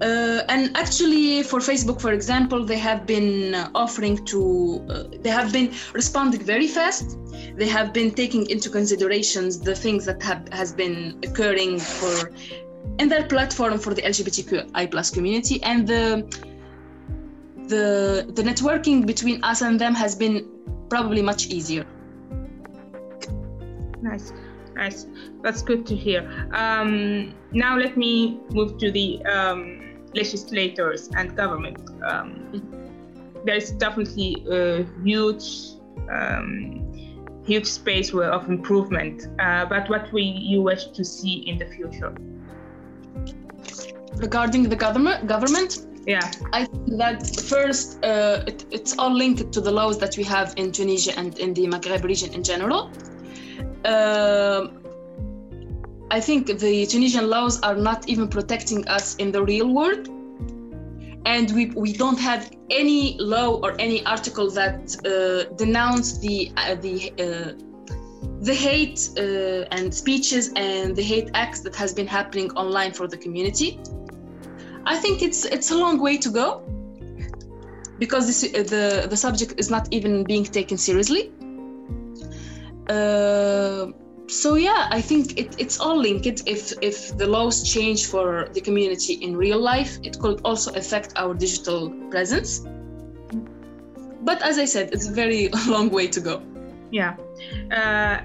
Uh, 0.00 0.42
and 0.48 0.76
actually 0.76 1.42
for 1.42 1.58
facebook 1.58 2.00
for 2.00 2.12
example 2.12 2.64
they 2.64 2.78
have 2.78 3.04
been 3.04 3.52
offering 3.74 4.24
to 4.24 4.84
uh, 4.88 5.02
they 5.22 5.30
have 5.30 5.52
been 5.52 5.72
responding 5.92 6.40
very 6.40 6.68
fast. 6.68 7.18
They 7.56 7.66
have 7.66 7.92
been 7.92 8.12
taking 8.12 8.48
into 8.48 8.70
considerations 8.70 9.58
the 9.58 9.74
things 9.74 10.04
that 10.04 10.22
have 10.22 10.48
has 10.52 10.72
been 10.72 11.18
occurring 11.24 11.80
for 11.80 12.30
in 13.00 13.08
their 13.08 13.24
platform 13.26 13.78
for 13.78 13.92
the 13.92 14.02
lgbtqi 14.02 14.90
plus 14.90 15.10
community 15.10 15.62
and 15.62 15.86
the 15.86 16.02
the 17.68 18.30
the 18.34 18.42
networking 18.42 19.06
between 19.06 19.42
us 19.44 19.62
and 19.62 19.80
them 19.80 19.94
has 19.94 20.14
been 20.14 20.46
probably 20.88 21.22
much 21.22 21.46
easier. 21.46 21.84
Nice 24.00 24.32
nice. 24.78 25.06
That's 25.42 25.60
good 25.60 25.84
to 25.86 25.94
hear. 25.94 26.20
Um, 26.54 27.34
now 27.52 27.76
let 27.76 27.96
me 27.96 28.40
move 28.50 28.78
to 28.78 28.90
the 28.90 29.22
um, 29.26 30.08
legislators 30.14 31.10
and 31.16 31.36
government. 31.36 31.78
Um, 32.02 32.28
there's 33.44 33.70
definitely 33.72 34.44
a 34.50 34.86
huge 35.04 35.46
um, 36.10 36.86
huge 37.44 37.66
space 37.66 38.14
of 38.14 38.48
improvement. 38.48 39.26
Uh, 39.38 39.64
but 39.66 39.88
what 39.90 40.12
we 40.12 40.22
you 40.22 40.62
wish 40.62 40.86
to 40.98 41.04
see 41.04 41.34
in 41.50 41.58
the 41.58 41.66
future? 41.66 42.14
Regarding 44.16 44.62
the 44.68 44.76
government 44.76 45.26
government 45.26 45.70
yeah. 46.08 46.30
I 46.54 46.64
think 46.64 46.96
that 46.96 47.20
first 47.52 48.02
uh, 48.02 48.42
it, 48.46 48.64
it's 48.70 48.96
all 48.98 49.14
linked 49.14 49.52
to 49.52 49.60
the 49.60 49.70
laws 49.70 49.98
that 49.98 50.16
we 50.16 50.24
have 50.24 50.54
in 50.56 50.72
tunisia 50.72 51.12
and 51.18 51.38
in 51.38 51.52
the 51.52 51.66
maghreb 51.66 52.02
region 52.02 52.32
in 52.32 52.42
general. 52.42 52.90
Uh, 53.84 54.68
i 56.10 56.20
think 56.20 56.46
the 56.46 56.86
tunisian 56.86 57.28
laws 57.28 57.60
are 57.60 57.76
not 57.76 58.08
even 58.08 58.26
protecting 58.26 58.80
us 58.88 59.16
in 59.16 59.30
the 59.30 59.42
real 59.42 59.68
world. 59.78 60.08
And 61.26 61.50
we, 61.52 61.66
we 61.84 61.92
don't 61.92 62.18
have 62.30 62.50
any 62.70 63.18
law 63.18 63.60
or 63.64 63.78
any 63.78 63.98
article 64.06 64.50
that 64.52 64.80
uh, 65.04 65.52
denounce 65.56 66.18
the 66.18 66.50
uh, 66.56 66.74
the 66.86 66.96
uh, 67.24 67.52
the 68.48 68.54
hate 68.54 69.00
uh, 69.18 69.76
and 69.76 69.92
speeches 70.02 70.52
and 70.56 70.96
the 70.96 71.02
hate 71.02 71.28
acts 71.34 71.60
that 71.64 71.76
has 71.76 71.92
been 71.92 72.06
happening 72.06 72.48
online 72.52 72.92
for 72.98 73.06
the 73.06 73.18
community 73.18 73.78
I 74.88 74.96
think 74.96 75.22
it's 75.22 75.44
it's 75.44 75.70
a 75.70 75.76
long 75.76 76.00
way 76.00 76.16
to 76.16 76.30
go 76.30 76.62
because 77.98 78.26
this, 78.26 78.40
the 78.72 79.06
the 79.08 79.16
subject 79.16 79.54
is 79.58 79.70
not 79.70 79.86
even 79.90 80.24
being 80.24 80.44
taken 80.44 80.78
seriously. 80.78 81.30
Uh, 82.88 83.92
so 84.28 84.54
yeah, 84.54 84.88
I 84.90 85.02
think 85.02 85.38
it, 85.38 85.54
it's 85.58 85.78
all 85.78 85.96
linked. 85.96 86.26
If 86.46 86.72
if 86.80 87.16
the 87.18 87.26
laws 87.26 87.56
change 87.74 88.06
for 88.06 88.48
the 88.54 88.62
community 88.62 89.14
in 89.14 89.36
real 89.36 89.60
life, 89.60 89.98
it 90.02 90.18
could 90.18 90.40
also 90.42 90.72
affect 90.72 91.12
our 91.16 91.34
digital 91.34 91.90
presence. 92.10 92.64
But 94.22 94.40
as 94.42 94.58
I 94.58 94.64
said, 94.64 94.88
it's 94.94 95.06
a 95.06 95.12
very 95.12 95.50
long 95.68 95.90
way 95.90 96.06
to 96.08 96.20
go. 96.20 96.42
Yeah. 96.90 97.16
Uh, 97.70 98.24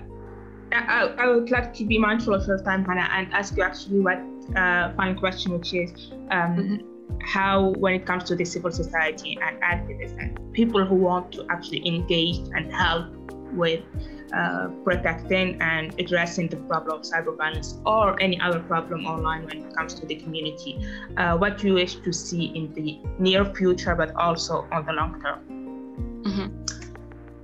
I, 0.72 1.14
I 1.18 1.28
would 1.28 1.52
like 1.52 1.74
to 1.76 1.84
be 1.86 1.98
mindful 1.98 2.34
of 2.34 2.48
your 2.48 2.60
time, 2.60 2.86
Hannah, 2.86 3.10
and 3.12 3.34
ask 3.34 3.56
you 3.58 3.64
actually 3.64 4.00
what 4.00 4.20
uh, 4.56 4.94
final 4.96 5.16
question, 5.16 5.54
which 5.54 5.74
is 5.74 5.92
um, 6.32 6.56
mm-hmm. 6.58 7.18
how 7.22 7.74
when 7.78 7.94
it 7.94 8.06
comes 8.06 8.24
to 8.26 8.36
the 8.36 8.46
civil 8.46 8.72
society 8.72 9.38
and 9.42 9.62
activists 9.62 10.18
and 10.20 10.40
people 10.54 10.86
who 10.86 10.96
want 10.96 11.32
to 11.34 11.46
actually 11.50 11.86
engage 11.88 12.38
and 12.56 12.72
help 12.72 13.08
with 13.54 13.82
uh, 14.34 14.68
protecting 14.84 15.62
and 15.62 15.94
addressing 16.00 16.48
the 16.48 16.58
problem 16.58 17.00
of 17.00 17.04
cyber 17.04 17.38
violence 17.38 17.78
or 17.86 18.20
any 18.20 18.40
other 18.42 18.60
problem 18.60 19.06
online 19.06 19.46
when 19.46 19.64
it 19.64 19.76
comes 19.76 19.94
to 19.94 20.08
the 20.08 20.16
community, 20.16 20.84
uh, 21.18 21.38
what 21.38 21.64
you 21.64 21.76
wish 21.76 21.96
to 21.96 22.12
see 22.12 22.46
in 22.46 22.74
the 22.74 23.00
near 23.20 23.46
future, 23.54 23.96
but 23.96 24.14
also 24.16 24.68
on 24.72 24.86
the 24.86 24.94
long 24.94 25.22
term? 25.22 25.40
Mm-hmm. 26.24 26.64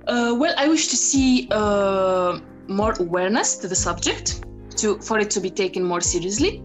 Uh, 0.08 0.34
well, 0.34 0.54
I 0.56 0.66
wish 0.66 0.88
to 0.88 0.96
see 0.96 1.46
uh, 1.52 2.40
more 2.66 2.94
awareness 2.98 3.56
to 3.58 3.68
the 3.68 3.76
subject, 3.76 4.44
to 4.78 4.98
for 4.98 5.18
it 5.20 5.30
to 5.30 5.40
be 5.40 5.50
taken 5.50 5.84
more 5.84 6.00
seriously, 6.00 6.62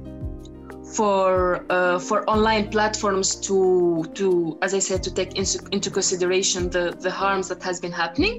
for 0.95 1.65
uh, 1.69 1.99
for 1.99 2.17
online 2.29 2.69
platforms 2.69 3.35
to 3.47 4.05
to 4.13 4.57
as 4.61 4.73
I 4.73 4.79
said 4.79 5.03
to 5.03 5.13
take 5.13 5.35
into, 5.35 5.59
into 5.71 5.89
consideration 5.91 6.69
the 6.69 6.95
the 7.05 7.11
harms 7.11 7.47
that 7.49 7.61
has 7.63 7.79
been 7.79 7.91
happening 7.91 8.35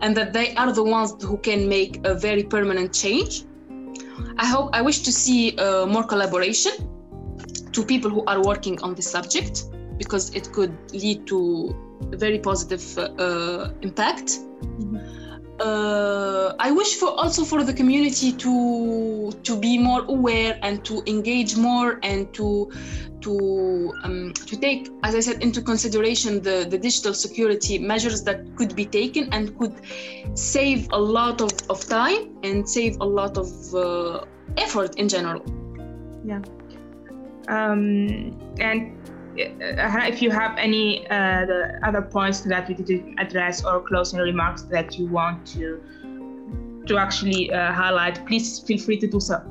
and 0.00 0.16
that 0.16 0.32
they 0.32 0.54
are 0.54 0.72
the 0.72 0.82
ones 0.82 1.10
who 1.22 1.36
can 1.38 1.68
make 1.68 2.00
a 2.04 2.14
very 2.14 2.42
permanent 2.42 2.92
change. 2.92 3.44
I 4.38 4.46
hope 4.46 4.70
I 4.72 4.82
wish 4.82 5.00
to 5.02 5.12
see 5.12 5.56
uh, 5.58 5.86
more 5.86 6.04
collaboration 6.04 6.72
to 7.72 7.84
people 7.84 8.10
who 8.10 8.24
are 8.26 8.42
working 8.42 8.80
on 8.82 8.94
this 8.94 9.10
subject 9.10 9.64
because 9.98 10.34
it 10.34 10.52
could 10.52 10.74
lead 10.92 11.26
to 11.26 11.38
a 12.12 12.16
very 12.16 12.38
positive 12.38 12.84
uh, 12.98 13.70
impact. 13.82 14.26
Mm-hmm 14.62 15.13
uh, 15.60 16.54
I 16.58 16.70
wish 16.70 16.96
for 16.96 17.10
also 17.10 17.44
for 17.44 17.62
the 17.62 17.72
community 17.72 18.32
to 18.32 19.32
to 19.42 19.56
be 19.56 19.78
more 19.78 20.04
aware 20.08 20.58
and 20.62 20.84
to 20.84 21.02
engage 21.06 21.56
more 21.56 22.00
and 22.02 22.32
to 22.34 22.72
to 23.20 23.92
um, 24.02 24.32
to 24.32 24.56
take, 24.56 24.90
as 25.02 25.14
I 25.14 25.20
said, 25.20 25.42
into 25.42 25.62
consideration 25.62 26.42
the 26.42 26.66
the 26.68 26.78
digital 26.78 27.14
security 27.14 27.78
measures 27.78 28.22
that 28.24 28.56
could 28.56 28.74
be 28.74 28.84
taken 28.84 29.32
and 29.32 29.56
could 29.58 29.74
save 30.34 30.88
a 30.92 30.98
lot 30.98 31.40
of, 31.40 31.52
of 31.70 31.86
time 31.86 32.36
and 32.42 32.68
save 32.68 32.96
a 33.00 33.06
lot 33.06 33.38
of 33.38 33.48
uh, 33.74 34.24
effort 34.56 34.96
in 34.96 35.08
general. 35.08 35.42
Yeah. 36.24 36.42
Um, 37.48 38.34
and 38.58 38.96
if 39.36 40.22
you 40.22 40.30
have 40.30 40.56
any 40.58 41.06
uh, 41.08 41.46
other 41.82 42.02
points 42.02 42.40
that 42.40 42.68
we 42.68 42.74
didn't 42.74 43.18
address 43.18 43.64
or 43.64 43.80
closing 43.80 44.20
remarks 44.20 44.62
that 44.62 44.98
you 44.98 45.06
want 45.06 45.46
to 45.48 45.82
to 46.86 46.98
actually 46.98 47.50
uh, 47.50 47.72
highlight, 47.72 48.26
please 48.26 48.58
feel 48.60 48.78
free 48.78 48.98
to 48.98 49.06
do 49.06 49.18
so. 49.18 49.42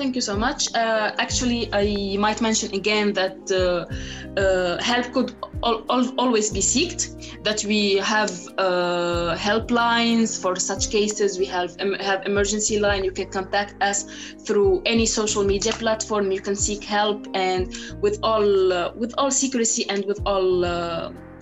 Thank 0.00 0.14
you 0.14 0.22
so 0.22 0.34
much. 0.34 0.74
Uh, 0.74 1.12
actually, 1.18 1.68
I 1.74 2.16
might 2.16 2.40
mention 2.40 2.72
again 2.74 3.12
that 3.12 3.36
uh, 3.52 4.40
uh, 4.40 4.82
help 4.82 5.12
could 5.12 5.34
al- 5.62 5.84
al- 5.90 6.14
always 6.18 6.48
be 6.50 6.62
sought. 6.62 7.00
That 7.44 7.62
we 7.66 7.98
have 7.98 8.32
uh, 8.56 9.36
helplines 9.36 10.40
for 10.40 10.56
such 10.56 10.88
cases. 10.88 11.38
We 11.38 11.44
have 11.56 11.78
have 12.00 12.24
emergency 12.24 12.80
line. 12.80 13.04
You 13.04 13.12
can 13.12 13.28
contact 13.28 13.74
us 13.82 13.98
through 14.46 14.80
any 14.86 15.04
social 15.04 15.44
media 15.44 15.72
platform. 15.72 16.32
You 16.32 16.40
can 16.40 16.56
seek 16.56 16.82
help 16.82 17.28
and 17.34 17.76
with 18.00 18.20
all 18.22 18.72
uh, 18.72 18.92
with 18.96 19.12
all 19.18 19.30
secrecy 19.30 19.84
and 19.90 20.06
with 20.06 20.20
all 20.24 20.64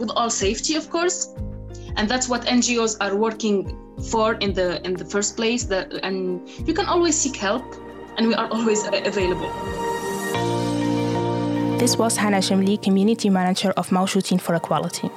with 0.00 0.10
all 0.16 0.30
safety, 0.30 0.74
of 0.74 0.90
course. 0.90 1.32
And 1.96 2.08
that's 2.08 2.28
what 2.28 2.42
NGOs 2.42 2.96
are 3.00 3.14
working 3.14 3.56
for 4.10 4.34
in 4.44 4.52
the 4.52 4.84
in 4.84 4.94
the 4.94 5.04
first 5.04 5.36
place. 5.36 5.62
That 5.62 5.94
and 6.02 6.48
you 6.66 6.74
can 6.74 6.86
always 6.86 7.14
seek 7.14 7.36
help 7.36 7.64
and 8.18 8.26
we 8.26 8.34
are 8.34 8.48
always 8.50 8.84
available. 8.86 9.48
This 11.78 11.96
was 11.96 12.16
Hannah 12.16 12.38
Shamli, 12.38 12.82
Community 12.82 13.30
Manager 13.30 13.72
of 13.76 13.88
Mawjoudin 13.90 14.40
for 14.40 14.56
Equality. 14.56 15.08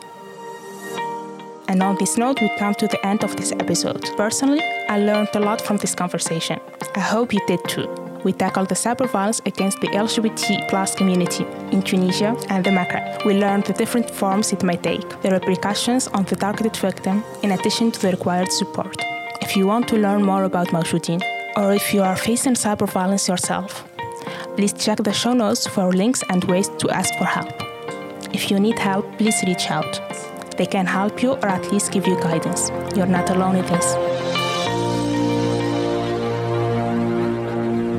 And 1.68 1.82
on 1.82 1.96
this 2.00 2.18
note, 2.18 2.40
we 2.42 2.50
come 2.60 2.76
to 2.76 2.88
the 2.88 3.04
end 3.06 3.24
of 3.24 3.36
this 3.36 3.52
episode. 3.54 4.04
Personally, 4.16 4.62
I 4.88 5.00
learned 5.00 5.30
a 5.34 5.40
lot 5.40 5.62
from 5.62 5.78
this 5.78 5.96
conversation. 5.96 6.60
I 6.96 7.00
hope 7.00 7.34
you 7.34 7.40
did 7.48 7.64
too. 7.68 7.88
We 8.24 8.34
tackled 8.34 8.70
the 8.70 8.76
cyber 8.76 9.10
violence 9.10 9.42
against 9.48 9.82
the 9.82 9.88
LGBT 9.88 10.70
plus 10.70 10.94
community 10.94 11.44
in 11.72 11.82
Tunisia 11.82 12.36
and 12.50 12.64
the 12.64 12.70
Maghreb. 12.70 13.26
We 13.26 13.34
learned 13.34 13.64
the 13.64 13.74
different 13.74 14.12
forms 14.12 14.54
it 14.54 14.62
might 14.64 14.84
take, 14.84 15.10
the 15.24 15.32
repercussions 15.32 16.08
on 16.10 16.26
the 16.26 16.36
targeted 16.36 16.78
victim, 16.78 17.24
in 17.42 17.54
addition 17.54 17.90
to 17.92 18.00
the 18.00 18.12
required 18.12 18.52
support. 18.52 18.96
If 19.42 19.58
you 19.58 19.66
want 19.66 19.88
to 19.88 19.98
learn 19.98 20.22
more 20.24 20.44
about 20.44 20.68
Mawjoudin, 20.68 21.41
or 21.56 21.74
if 21.74 21.94
you 21.94 22.02
are 22.02 22.16
facing 22.16 22.54
cyber 22.54 22.90
violence 22.90 23.28
yourself. 23.28 23.88
Please 24.56 24.74
check 24.74 24.98
the 25.00 25.14
show 25.14 25.34
notes 25.34 25.68
for 25.68 25.92
links 25.92 26.24
and 26.30 26.44
ways 26.46 26.70
to 26.80 26.90
ask 26.90 27.14
for 27.16 27.26
help. 27.26 27.52
If 28.34 28.50
you 28.50 28.60
need 28.60 28.80
help, 28.80 29.06
please 29.18 29.36
reach 29.46 29.70
out. 29.70 30.00
They 30.58 30.66
can 30.66 30.86
help 30.86 31.24
you 31.24 31.32
or 31.32 31.48
at 31.48 31.72
least 31.72 31.92
give 31.92 32.08
you 32.08 32.16
guidance. 32.16 32.70
You're 32.96 33.08
not 33.08 33.30
alone 33.30 33.56
in 33.56 33.66
this. 33.66 33.96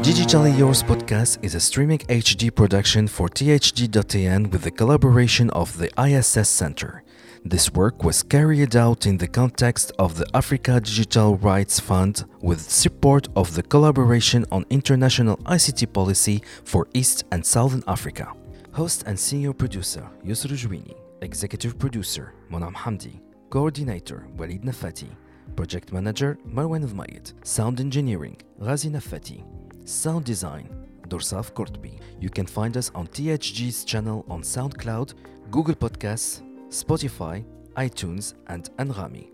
Digitally 0.07 0.57
Yours 0.59 0.83
podcast 0.83 1.39
is 1.43 1.55
a 1.55 1.61
streaming 1.61 1.99
HD 2.01 2.55
production 2.55 3.09
for 3.09 3.29
THD.AN 3.29 4.51
with 4.51 4.63
the 4.63 4.71
collaboration 4.71 5.49
of 5.51 5.79
the 5.79 5.91
ISS 5.97 6.49
Center. 6.49 7.03
This 7.45 7.73
work 7.73 8.05
was 8.05 8.23
carried 8.23 8.77
out 8.77 9.05
in 9.05 9.19
the 9.19 9.27
context 9.27 9.91
of 9.99 10.17
the 10.17 10.27
Africa 10.33 10.81
Digital 10.81 11.37
Rights 11.39 11.81
Fund 11.81 12.25
with 12.41 12.61
support 12.71 13.27
of 13.35 13.53
the 13.55 13.65
Collaboration 13.65 14.47
on 14.53 14.65
International 14.71 15.37
ICT 15.39 15.93
Policy 15.93 16.41
for 16.65 16.87
East 16.95 17.25
and 17.33 17.45
Southern 17.45 17.83
Africa. 17.89 18.33
Host 18.73 19.03
and 19.07 19.19
senior 19.19 19.53
producer 19.53 20.09
Yusru 20.25 20.95
executive 21.21 21.81
producer 21.81 22.33
Monam 22.49 22.75
Hamdi, 22.75 23.21
coordinator 23.51 24.25
Walid 24.37 24.63
Nafati, 24.63 25.09
project 25.57 25.93
manager 25.93 26.39
Marwan 26.49 26.85
Al 26.85 27.35
sound 27.43 27.81
engineering 27.81 28.37
Ghazi 28.61 28.89
Nafati, 28.89 29.43
sound 29.85 30.25
design 30.25 30.69
Dorsaf 31.09 31.53
Kortbi. 31.53 31.99
You 32.21 32.31
can 32.31 32.47
find 32.47 32.77
us 32.77 32.93
on 32.95 33.09
THG's 33.09 33.85
channel 33.85 34.25
on 34.29 34.43
SoundCloud, 34.43 35.15
Google 35.51 35.75
Podcasts, 35.75 36.41
Spotify, 36.73 37.45
iTunes, 37.77 38.35
and 38.49 38.69
Anghami. 38.79 39.29